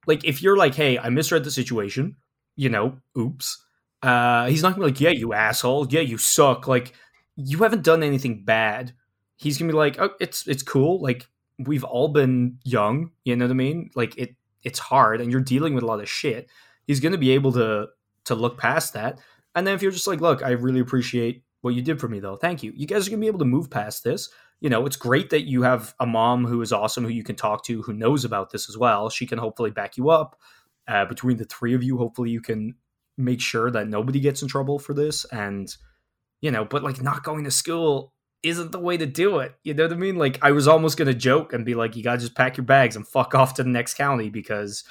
[0.07, 2.15] like if you're like, "Hey, I misread the situation,"
[2.55, 3.61] you know, oops.
[4.01, 5.87] Uh he's not to be like, "Yeah, you asshole.
[5.89, 6.93] Yeah, you suck." Like
[7.35, 8.93] you haven't done anything bad.
[9.35, 11.01] He's to be like, "Oh, it's it's cool.
[11.01, 11.27] Like
[11.59, 13.89] we've all been young, you know what I mean?
[13.95, 16.49] Like it it's hard and you're dealing with a lot of shit."
[16.87, 17.87] He's going to be able to
[18.25, 19.19] to look past that.
[19.55, 22.19] And then if you're just like, look, I really appreciate what you did for me,
[22.19, 22.35] though.
[22.35, 22.73] Thank you.
[22.75, 24.29] You guys are gonna be able to move past this.
[24.59, 27.35] You know, it's great that you have a mom who is awesome, who you can
[27.35, 29.09] talk to, who knows about this as well.
[29.09, 30.39] She can hopefully back you up.
[30.87, 32.75] Uh, between the three of you, hopefully you can
[33.17, 35.25] make sure that nobody gets in trouble for this.
[35.25, 35.73] And
[36.41, 39.55] you know, but like not going to school isn't the way to do it.
[39.63, 40.15] You know what I mean?
[40.15, 42.95] Like I was almost gonna joke and be like, you gotta just pack your bags
[42.95, 44.83] and fuck off to the next county because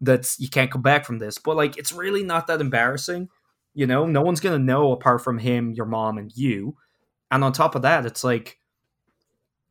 [0.00, 1.38] that's you can't come back from this.
[1.38, 3.28] But like it's really not that embarrassing.
[3.74, 6.76] You know, no one's gonna know apart from him, your mom, and you.
[7.30, 8.58] And on top of that, it's like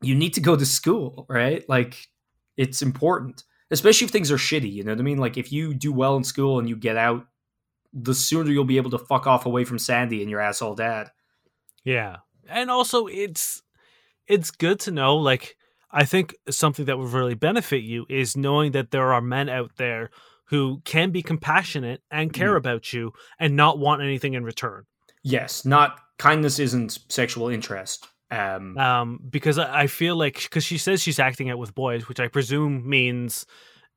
[0.00, 1.68] you need to go to school, right?
[1.68, 2.08] Like
[2.56, 4.72] it's important, especially if things are shitty.
[4.72, 5.18] You know what I mean?
[5.18, 7.26] Like if you do well in school and you get out,
[7.92, 11.10] the sooner you'll be able to fuck off away from Sandy and your asshole dad.
[11.84, 12.18] Yeah.
[12.48, 13.62] And also it's
[14.26, 15.56] it's good to know like
[15.90, 19.72] I think something that would really benefit you is knowing that there are men out
[19.76, 20.10] there
[20.46, 22.58] who can be compassionate and care Mhm.
[22.58, 24.84] about you and not want anything in return.
[25.22, 28.08] Yes, not kindness isn't sexual interest.
[28.30, 32.08] Um, Um because I I feel like cuz she says she's acting out with boys,
[32.08, 33.46] which I presume means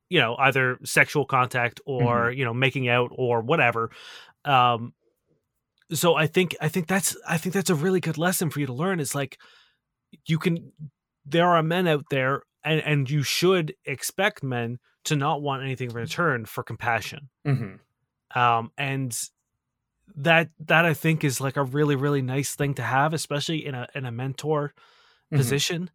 [0.09, 3.91] you know either sexual contact or you know making out or whatever.
[4.45, 4.93] Um
[5.93, 8.65] so I think I think that's I think that's a really good lesson for you
[8.67, 9.37] to learn is like
[10.25, 10.71] you can
[11.25, 15.89] there are men out there and and you should expect men to not want anything
[15.89, 17.79] in return for compassion mhm.
[18.35, 19.17] um and
[20.15, 23.73] that that i think is like a really really nice thing to have especially in
[23.75, 24.73] a in a mentor
[25.31, 25.37] Mhm.
[25.37, 25.89] position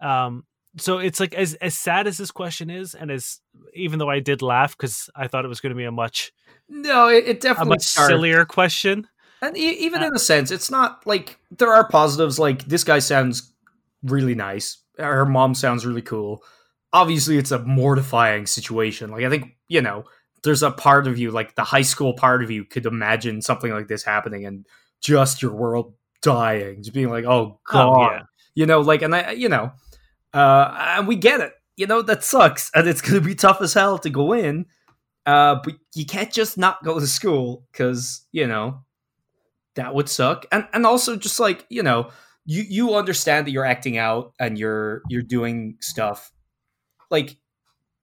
[0.00, 0.44] um
[0.78, 3.40] so it's like as as sad as this question is and as
[3.74, 6.32] even though i did laugh because i thought it was going to be a much
[6.68, 9.06] No, it, it a much started- sillier question
[9.42, 12.38] And e- even Uh, in a sense, it's not like there are positives.
[12.38, 13.52] Like this guy sounds
[14.02, 14.78] really nice.
[14.98, 16.42] Her mom sounds really cool.
[16.92, 19.10] Obviously, it's a mortifying situation.
[19.10, 20.04] Like I think you know,
[20.42, 23.72] there's a part of you, like the high school part of you, could imagine something
[23.72, 24.66] like this happening and
[25.00, 28.22] just your world dying, just being like, "Oh God," Oh, yeah.
[28.54, 29.72] you know, like, and I, you know,
[30.34, 31.52] uh, and we get it.
[31.76, 34.66] You know that sucks, and it's gonna be tough as hell to go in.
[35.24, 38.84] Uh, but you can't just not go to school because you know
[39.76, 42.10] that would suck and and also just like you know
[42.44, 46.32] you you understand that you're acting out and you're you're doing stuff
[47.10, 47.36] like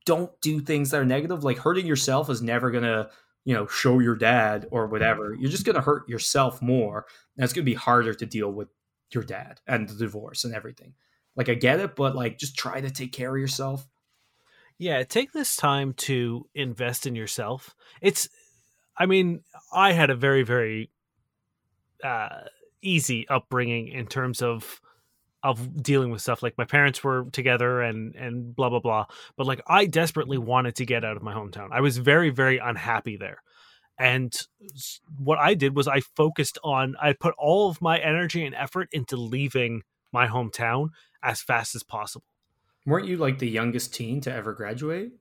[0.05, 3.09] don't do things that are negative like hurting yourself is never gonna
[3.47, 7.05] you know, show your dad or whatever, you're just gonna hurt yourself more.
[7.37, 8.67] And it's gonna be harder to deal with
[9.13, 10.95] your dad and the divorce and everything.
[11.33, 13.87] Like I get it, but like just try to take care of yourself.
[14.77, 17.73] Yeah, take this time to invest in yourself.
[18.01, 18.27] It's,
[18.97, 20.91] I mean, I had a very, very
[22.03, 22.41] uh,
[22.81, 24.81] easy upbringing in terms of
[25.43, 26.41] of dealing with stuff.
[26.43, 29.05] Like my parents were together and and blah blah blah.
[29.35, 31.69] But like I desperately wanted to get out of my hometown.
[31.71, 33.41] I was very, very unhappy there.
[33.99, 34.35] And
[35.17, 38.89] what I did was I focused on I put all of my energy and effort
[38.91, 40.89] into leaving my hometown
[41.23, 42.25] as fast as possible.
[42.85, 45.11] Weren't you like the youngest teen to ever graduate?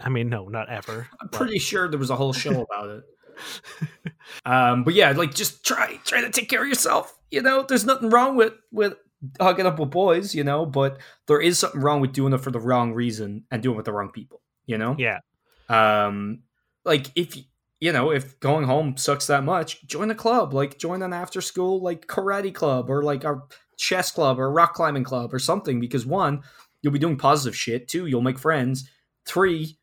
[0.00, 1.08] I mean, no, not ever.
[1.20, 3.04] I'm but- pretty sure there was a whole show about it.
[4.44, 7.14] um, but yeah, like just try try to take care of yourself.
[7.30, 8.94] You know, there's nothing wrong with with
[9.40, 10.34] hooking up with boys.
[10.34, 13.62] You know, but there is something wrong with doing it for the wrong reason and
[13.62, 14.40] doing it with the wrong people.
[14.66, 15.20] You know, Yeah.
[15.68, 16.40] um,
[16.84, 17.36] like if
[17.80, 20.52] you know if going home sucks that much, join a club.
[20.52, 23.40] Like join an after school like karate club or like a
[23.76, 25.80] chess club or rock climbing club or something.
[25.80, 26.42] Because one,
[26.82, 27.88] you'll be doing positive shit.
[27.88, 28.90] Two, you'll make friends.
[29.26, 29.78] Three,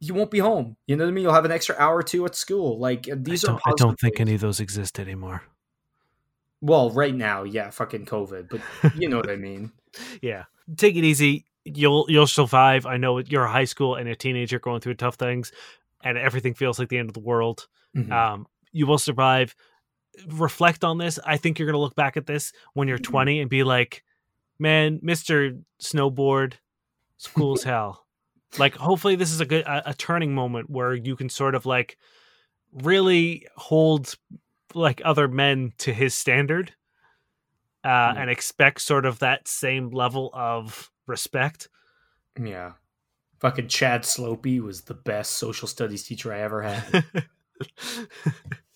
[0.00, 0.76] you won't be home.
[0.86, 1.22] You know what I mean?
[1.24, 2.78] You'll have an extra hour or two at school.
[2.78, 3.60] Like these I are.
[3.66, 4.28] I don't think things.
[4.28, 5.42] any of those exist anymore.
[6.60, 8.48] Well, right now, yeah, fucking COVID,
[8.82, 9.72] but you know what I mean.
[10.20, 10.44] Yeah.
[10.76, 11.46] Take it easy.
[11.64, 12.84] You'll you'll survive.
[12.84, 15.50] I know you're a high school and a teenager going through tough things
[16.04, 17.66] and everything feels like the end of the world.
[17.96, 18.12] Mhm.
[18.12, 19.56] Um, you will survive.
[20.26, 21.18] Reflect on this.
[21.24, 24.04] I think you're going to look back at this when you're 20 and be like,
[24.58, 25.62] man, Mr.
[25.82, 26.54] Snowboard,
[27.16, 28.04] school's hell.
[28.58, 31.66] Like, hopefully, this is a good, a, a turning moment where you can sort of
[31.66, 31.98] like
[32.72, 34.14] really hold
[34.74, 36.74] like other men to his standard
[37.84, 38.14] uh, Yeah.
[38.16, 41.68] and expect sort of that same level of respect.
[42.42, 42.72] yeah,
[43.40, 47.04] fucking Chad Slopey was the best social studies teacher I ever had.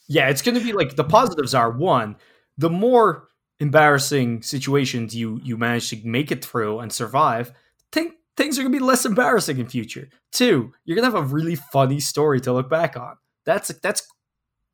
[0.09, 2.17] yeah, it's going to be like the positives are one,
[2.59, 3.29] the more
[3.61, 7.53] embarrassing situations you you manage to make it through and survive,
[7.93, 10.09] think things are going to be less embarrassing in future.
[10.33, 13.17] Two, you're going to have a really funny story to look back on.
[13.45, 14.07] That's that's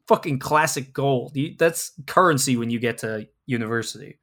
[0.07, 1.37] fucking classic gold.
[1.59, 4.19] That's currency when you get to university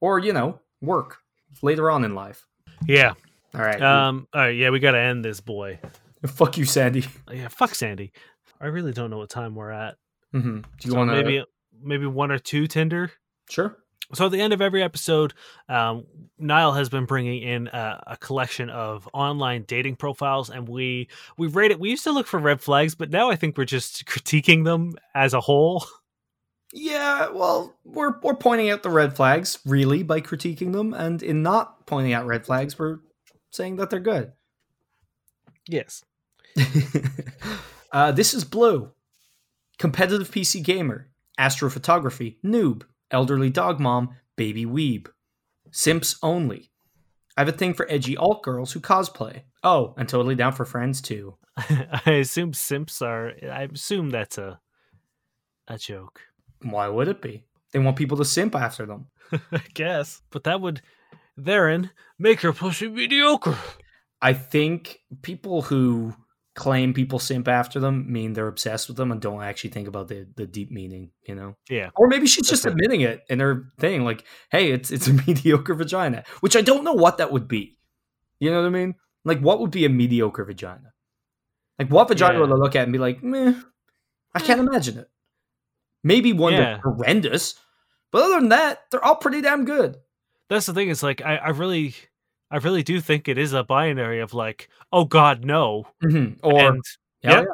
[0.00, 1.18] or you know, work
[1.62, 2.46] later on in life.
[2.86, 3.12] yeah.
[3.54, 3.80] All right.
[3.80, 4.26] Um.
[4.34, 4.56] All right.
[4.56, 5.78] Yeah, we got to end this boy.
[6.26, 7.04] fuck you, Sandy.
[7.32, 7.48] Yeah.
[7.48, 8.12] Fuck Sandy.
[8.60, 9.96] I really don't know what time we're at.
[10.34, 10.56] Mm-hmm.
[10.58, 11.44] Do you So want to maybe
[11.82, 13.12] maybe one or two Tinder.
[13.48, 13.78] Sure.
[14.14, 15.34] So at the end of every episode,
[15.68, 16.06] um,
[16.38, 21.48] Niall has been bringing in a, a collection of online dating profiles, and we we
[21.48, 21.80] rate it.
[21.80, 24.94] We used to look for red flags, but now I think we're just critiquing them
[25.14, 25.84] as a whole.
[26.72, 31.42] Yeah, well, we're we're pointing out the red flags really by critiquing them, and in
[31.42, 32.98] not pointing out red flags, we're
[33.50, 34.32] saying that they're good.
[35.68, 36.04] Yes.
[37.92, 38.92] uh, this is Blue,
[39.78, 45.08] competitive PC gamer, astrophotography, noob, elderly dog mom, baby weeb,
[45.70, 46.70] simps only.
[47.36, 49.42] I have a thing for edgy alt girls who cosplay.
[49.62, 51.36] Oh, and totally down for friends too.
[51.56, 53.32] I assume simps are.
[53.50, 54.60] I assume that's a
[55.68, 56.20] a joke.
[56.62, 57.44] Why would it be?
[57.72, 59.08] They want people to simp after them.
[59.52, 60.80] I guess, but that would
[61.36, 63.58] therein make her pussy mediocre.
[64.22, 66.14] I think people who
[66.56, 70.08] claim people simp after them mean they're obsessed with them and don't actually think about
[70.08, 71.54] the, the deep meaning, you know?
[71.70, 71.90] Yeah.
[71.94, 75.74] Or maybe she's just admitting it in her thing, like, hey, it's it's a mediocre
[75.74, 76.24] vagina.
[76.40, 77.78] Which I don't know what that would be.
[78.40, 78.94] You know what I mean?
[79.24, 80.92] Like what would be a mediocre vagina?
[81.78, 82.40] Like what vagina Yeah.
[82.40, 83.54] would I look at and be like, meh,
[84.34, 84.62] I can't eh.
[84.62, 85.08] imagine it.
[86.02, 86.60] Maybe one Yeah.
[86.60, 87.54] that's horrendous.
[88.12, 89.96] But other than that, they're all pretty damn good.
[90.48, 90.88] That's the thing.
[90.88, 91.94] Is like I, I really,
[92.50, 96.38] I really do think it is a binary of like, oh God, no, Mhm.
[96.42, 96.82] Or and
[97.22, 97.44] yeah,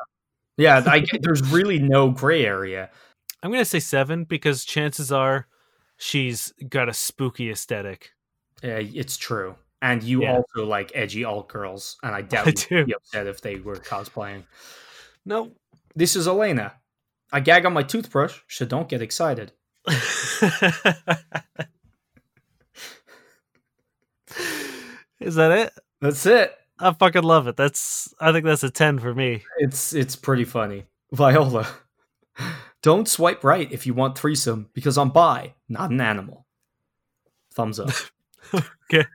[0.59, 0.81] yeah.
[0.85, 0.91] yeah.
[0.93, 2.91] I, there's really no gray area.
[3.43, 5.47] I'm gonna say seven because chances are
[5.97, 8.13] she's got a spooky aesthetic.
[8.63, 9.57] Yeah, it's true.
[9.81, 10.37] And you Yeah.
[10.37, 13.77] also like edgy alt girls, and I doubt I you'd be upset if they were
[13.77, 14.45] cosplaying.
[15.25, 15.53] No.
[15.95, 16.75] This is Elena.
[17.33, 19.53] I gag on my toothbrush, so don't get excited.
[25.23, 25.73] is that it?
[26.01, 26.55] That's it.
[26.79, 27.57] I fucking love it.
[27.57, 29.43] That's I think that's a ten for me.
[29.59, 30.85] It's it's pretty funny.
[31.13, 31.67] Viola.
[32.83, 36.47] Don't swipe right if you want threesome because I'm bi, not an animal.
[37.55, 37.91] Thumbs up.
[38.93, 39.07] Okay.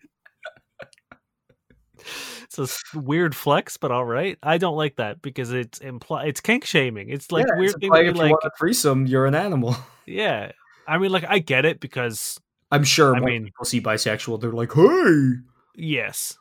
[1.99, 2.57] it's
[2.93, 4.37] a weird flex, but all right.
[4.41, 7.09] I don't like that because it's imply it's kink shaming.
[7.09, 9.25] It's like Yeah, weird it's thing like if be you like, want a threesome, you're
[9.25, 9.75] an animal.
[10.07, 10.51] yeah.
[10.87, 12.39] I mean, like I get it because
[12.71, 15.33] I'm sure I when mean- people see bisexual, they're like, hey.
[15.77, 16.37] Yes.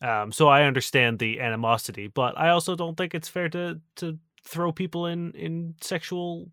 [0.00, 4.18] Um, so I understand the animosity, but I also don't think it's fair to to
[4.44, 6.50] throw people in in sexual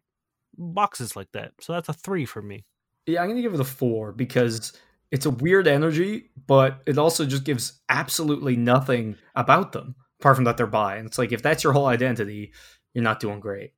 [0.58, 1.54] boxes like that.
[1.62, 2.66] So that's a three for me.
[3.08, 4.74] Yeah, I'm gonna give it a four because
[5.12, 10.46] it's a weird energy, but it also just gives absolutely nothing about them apart from
[10.46, 10.96] that they're bi.
[10.96, 12.52] And it's like if that's your whole identity,
[12.94, 13.74] you're not doing great.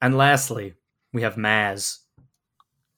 [0.00, 0.74] And lastly,
[1.12, 1.98] we have Maz.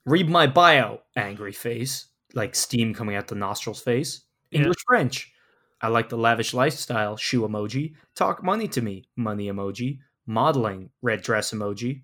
[0.07, 4.23] Read my bio, angry face, like steam coming out the nostrils face.
[4.51, 4.61] Yeah.
[4.61, 5.33] English French.
[5.81, 7.95] I like the lavish lifestyle, shoe emoji.
[8.15, 10.01] Talk money to me, money emoji.
[10.27, 12.03] Modeling, red dress emoji.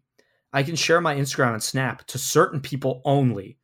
[0.53, 3.59] I can share my Instagram and Snap to certain people only.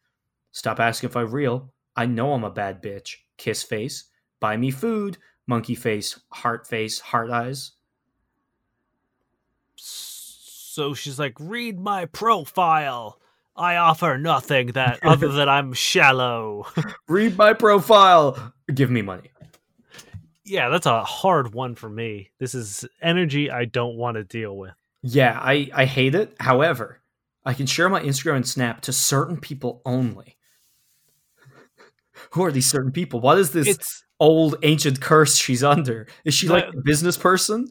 [0.52, 1.72] Stop asking if I'm real.
[1.96, 3.14] I know I'm a bad bitch.
[3.36, 4.04] Kiss face.
[4.40, 5.18] Buy me food.
[5.46, 6.18] Monkey face.
[6.32, 6.98] Heart face.
[6.98, 7.72] Heart eyes.
[9.76, 13.20] So she's like, read my profile.
[13.56, 16.66] I offer nothing that other than I'm shallow.
[17.08, 18.52] Read my profile.
[18.74, 19.30] Give me money.
[20.44, 22.30] yeah, that's a hard one for me.
[22.38, 24.72] This is energy I don't want to deal with.
[25.02, 26.34] Yeah, I, I hate it.
[26.40, 27.00] However,
[27.44, 30.36] I can share my Instagram and Snap to certain people only.
[32.32, 33.20] Who are these certain people?
[33.20, 36.06] What is this It's old ancient curse she's under?
[36.24, 37.68] Is she like a business person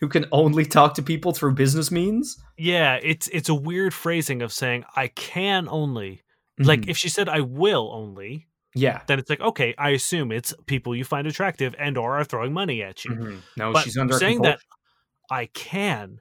[0.00, 2.38] who can only talk to people through business means?
[2.56, 6.22] yeah, it's it's a weird phrasing of saying I can only.
[6.58, 6.88] Like Mhm.
[6.90, 9.02] if she said I will only, yeah.
[9.06, 12.52] then it's like okay, I assume it's people you find attractive and or are throwing
[12.52, 13.12] money at you.
[13.12, 13.42] Mhm.
[13.56, 14.60] No, But she's under saying compulsion.
[15.28, 16.20] that I can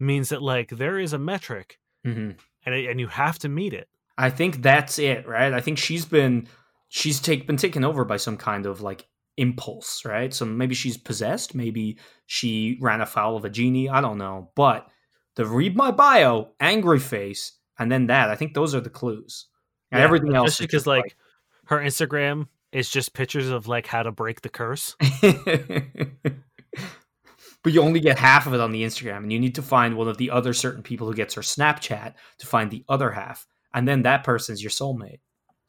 [0.00, 2.36] means that like there is a metric Mhm.
[2.66, 3.88] and and you have to meet it.
[4.18, 5.52] I think that's it, right?
[5.52, 6.48] I think she's been
[6.88, 9.06] she's take, been taken over by some kind of like
[9.38, 10.32] impulse, right?
[10.34, 14.50] So maybe she's possessed, maybe she ran afoul of a genie, I don't know.
[14.54, 14.88] But
[15.36, 19.46] the read my bio, angry face, and then that, I think those are the clues.
[19.90, 21.16] And Yeah, everything else is because just like
[21.72, 24.94] her Instagram is just pictures of like how to break the curse.
[27.62, 29.96] but you only get half of it on the Instagram, and you need to find
[29.96, 33.46] one of the other certain people who gets her Snapchat to find the other half,
[33.74, 35.20] and then that person's your soulmate.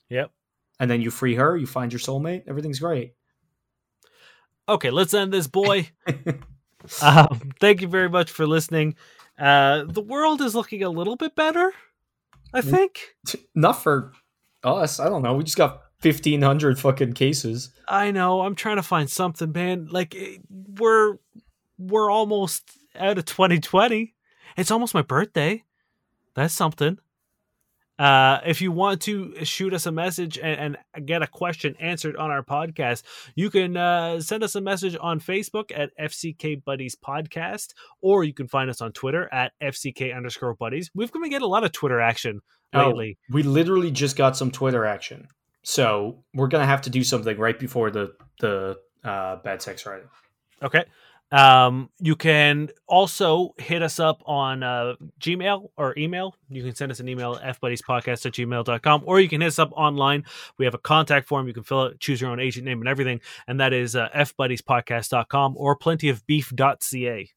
[0.10, 0.32] Yep.
[0.80, 3.14] And then you free her, you find your soulmate, everything's great.
[4.68, 5.90] Okay, let's end this, boy.
[7.02, 8.96] um, thank you very much for listening.
[9.38, 11.72] Uh, the world is looking a little bit better,
[12.54, 12.72] I Mm.
[12.72, 13.00] think.
[13.56, 14.14] Not for
[14.64, 15.00] us.
[15.00, 15.34] I don't know.
[15.36, 17.72] We just got fifteen hundred fucking cases.
[17.88, 18.42] I know.
[18.42, 19.88] I'm trying to find something, man.
[19.90, 21.18] Like eh, we're
[21.80, 24.14] we're almost out of 2020.
[24.56, 25.64] It's almost my birthday.
[26.36, 27.00] That's something.
[28.00, 32.16] Uh, if you want to shoot us a message and, and get a question answered
[32.18, 33.04] on our podcast,
[33.36, 38.34] you can uh, send us a message on Facebook at FCK Buddies Podcast, or you
[38.34, 40.90] can find us on Twitter at FCK underscore Buddies.
[40.96, 42.42] We've been getting a lot of Twitter action
[42.74, 42.88] Oh.
[42.88, 43.18] lately.
[43.30, 45.28] We literally just got some Twitter action,
[45.64, 50.06] so we're gonna have to do something right before the the uh, bad sex Friday.
[50.62, 50.86] Okay.
[51.34, 56.36] Um, you can also hit us up on uh, Gmail or email.
[56.48, 59.58] You can send us an email at fbuddiespodcast at gmail.com, or you can hit us
[59.58, 60.26] up online.
[60.60, 61.48] We have a contact form.
[61.48, 63.20] You can fill it, choose your own agent name and everything.
[63.48, 67.30] And that is uh, fbuddiespodcast.com or plentyofbeef.ca.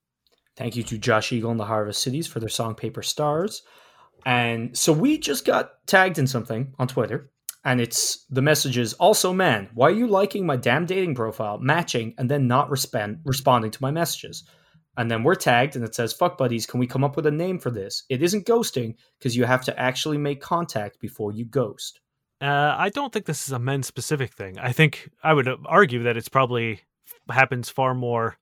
[0.56, 3.62] Thank you to Josh Eagle and the Harvest Cities for their song Paper Stars.
[4.26, 7.30] And so we just got tagged in something on Twitter,
[7.66, 12.14] and it's the messages also, man, why are you liking my damn dating profile, matching,
[12.16, 14.44] and then not respond, responding to my messages?
[14.96, 17.30] And then we're tagged, and it says, fuck buddies, can we come up with a
[17.32, 18.04] name for this?
[18.08, 22.00] It isn't ghosting because you have to actually make contact before you ghost.
[22.40, 24.60] Uh, I don't think this is a men specific thing.
[24.60, 26.82] I think I would argue that it's probably
[27.28, 28.36] happens far more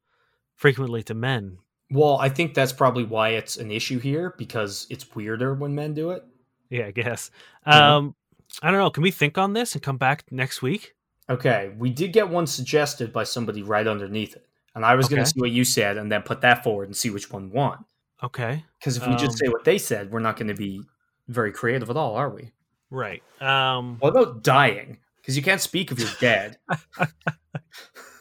[0.55, 1.57] frequently to men.
[1.91, 5.95] Well, I think that's probably why it's an issue here because it's weirder when men
[5.95, 6.25] do it.
[6.69, 7.31] Yeah, I guess.
[7.65, 8.15] Um,
[8.63, 8.91] I don't know.
[8.91, 10.95] Can we think on this and come back next week?
[11.29, 14.47] Okay, we did get one suggested by somebody right underneath it.
[14.75, 16.97] And I was going to see what you said and then put that forward and
[16.97, 17.85] see which one won.
[18.23, 18.65] Okay.
[18.79, 20.83] Because if we just Um, say what they said, we're not going to be
[21.29, 22.53] very creative at all, are we?
[22.91, 23.23] Right.
[23.41, 24.99] Um, What about dying?
[25.17, 26.59] Because you can't speak if you're dead.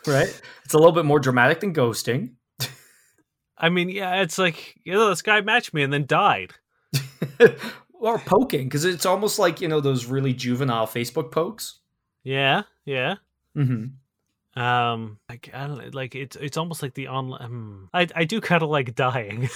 [0.07, 0.41] right?
[0.63, 2.35] It's a little bit more dramatic than ghosting.
[3.57, 6.53] I mean, yeah, it's like you know, this guy matched me and then died.
[8.03, 11.79] or poking, because it's almost like, you know, those really juvenile Facebook pokes.
[12.23, 13.15] Yeah, yeah.
[13.55, 14.61] Mm-hmm.
[14.61, 17.41] Um, like I don't know, like it's it's almost like the online.
[17.41, 19.49] Um, I I do kind of like dying.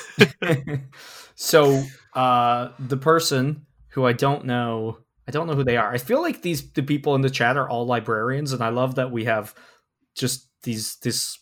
[1.36, 1.84] so
[2.16, 5.92] uh the person who I don't know I don't know who they are.
[5.92, 8.96] I feel like these the people in the chat are all librarians and I love
[8.96, 9.54] that we have
[10.16, 11.38] just these this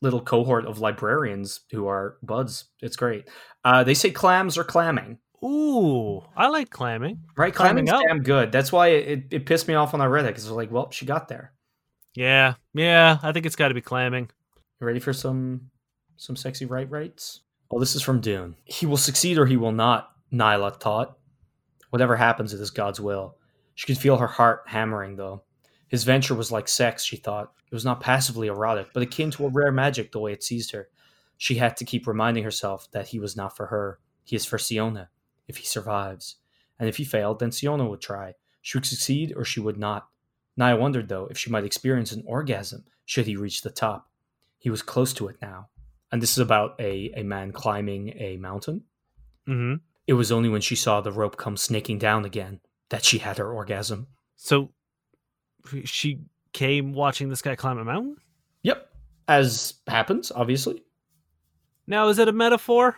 [0.00, 2.64] little cohort of librarians who are buds.
[2.80, 3.28] It's great.
[3.62, 5.18] Uh they say clams are clamming.
[5.44, 7.20] Ooh, I like clamming.
[7.36, 7.54] Right?
[7.54, 8.52] Clamming Clamming's damn good.
[8.52, 10.70] That's why it, it pissed me off when I read it because I was like,
[10.70, 11.52] well, she got there.
[12.14, 13.18] Yeah, yeah.
[13.22, 14.30] I think it's got to be clamming.
[14.80, 15.70] You ready for some
[16.16, 17.40] some sexy right rights?
[17.70, 18.56] Oh, this is from Dune.
[18.64, 21.18] He will succeed or he will not, Nayla thought.
[21.90, 23.36] Whatever happens, it is God's will.
[23.74, 25.42] She could feel her heart hammering, though.
[25.88, 27.52] His venture was like sex, she thought.
[27.70, 30.72] It was not passively erotic, but akin to a rare magic the way it seized
[30.72, 30.88] her.
[31.36, 33.98] She had to keep reminding herself that he was not for her.
[34.24, 35.10] He is for Siona,
[35.48, 36.36] if he survives.
[36.78, 38.34] And if he failed, then Siona would try.
[38.62, 40.08] She would succeed or she would not.
[40.58, 44.10] Nayla wondered, though, if she might experience an orgasm should he reach the top.
[44.58, 45.68] He was close to it now.
[46.10, 48.84] And this is about a, a man climbing a mountain.
[49.46, 49.74] hmm
[50.06, 53.38] It was only when she saw the rope come snaking down again that she had
[53.38, 54.08] her orgasm.
[54.36, 54.70] So
[55.84, 56.20] she
[56.52, 58.16] came watching this guy climb a mountain.
[58.62, 58.88] Yep.
[59.28, 60.82] As happens, obviously.
[61.86, 62.96] Now, is it a metaphor?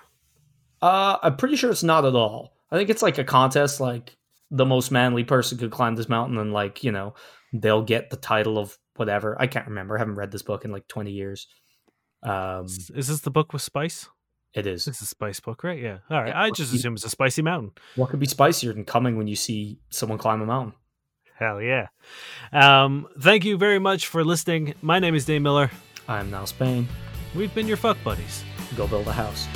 [0.80, 2.54] Uh, I'm pretty sure it's not at all.
[2.70, 4.16] I think it's like a contest, like
[4.50, 7.14] the most manly person could climb this mountain, and like you know,
[7.52, 9.36] they'll get the title of whatever.
[9.40, 9.96] I can't remember.
[9.96, 11.46] I haven't read this book in like 20 years.
[12.22, 14.08] Um, Is this the book with spice?
[14.54, 14.88] it is.
[14.88, 15.80] It's a spice book, right?
[15.80, 15.98] Yeah.
[16.10, 16.28] All right.
[16.28, 17.72] Yeah, I just assume it's a spicy mountain.
[17.96, 20.72] What could be spicier than coming when you see someone climb a mountain?
[21.38, 21.88] Hell yeah.
[22.52, 24.74] Um, thank you very much for listening.
[24.82, 25.70] My name is Dane Miller.
[26.08, 26.88] I am now Spain.
[27.34, 28.42] We've been your fuck buddies.
[28.76, 29.46] Go build a house.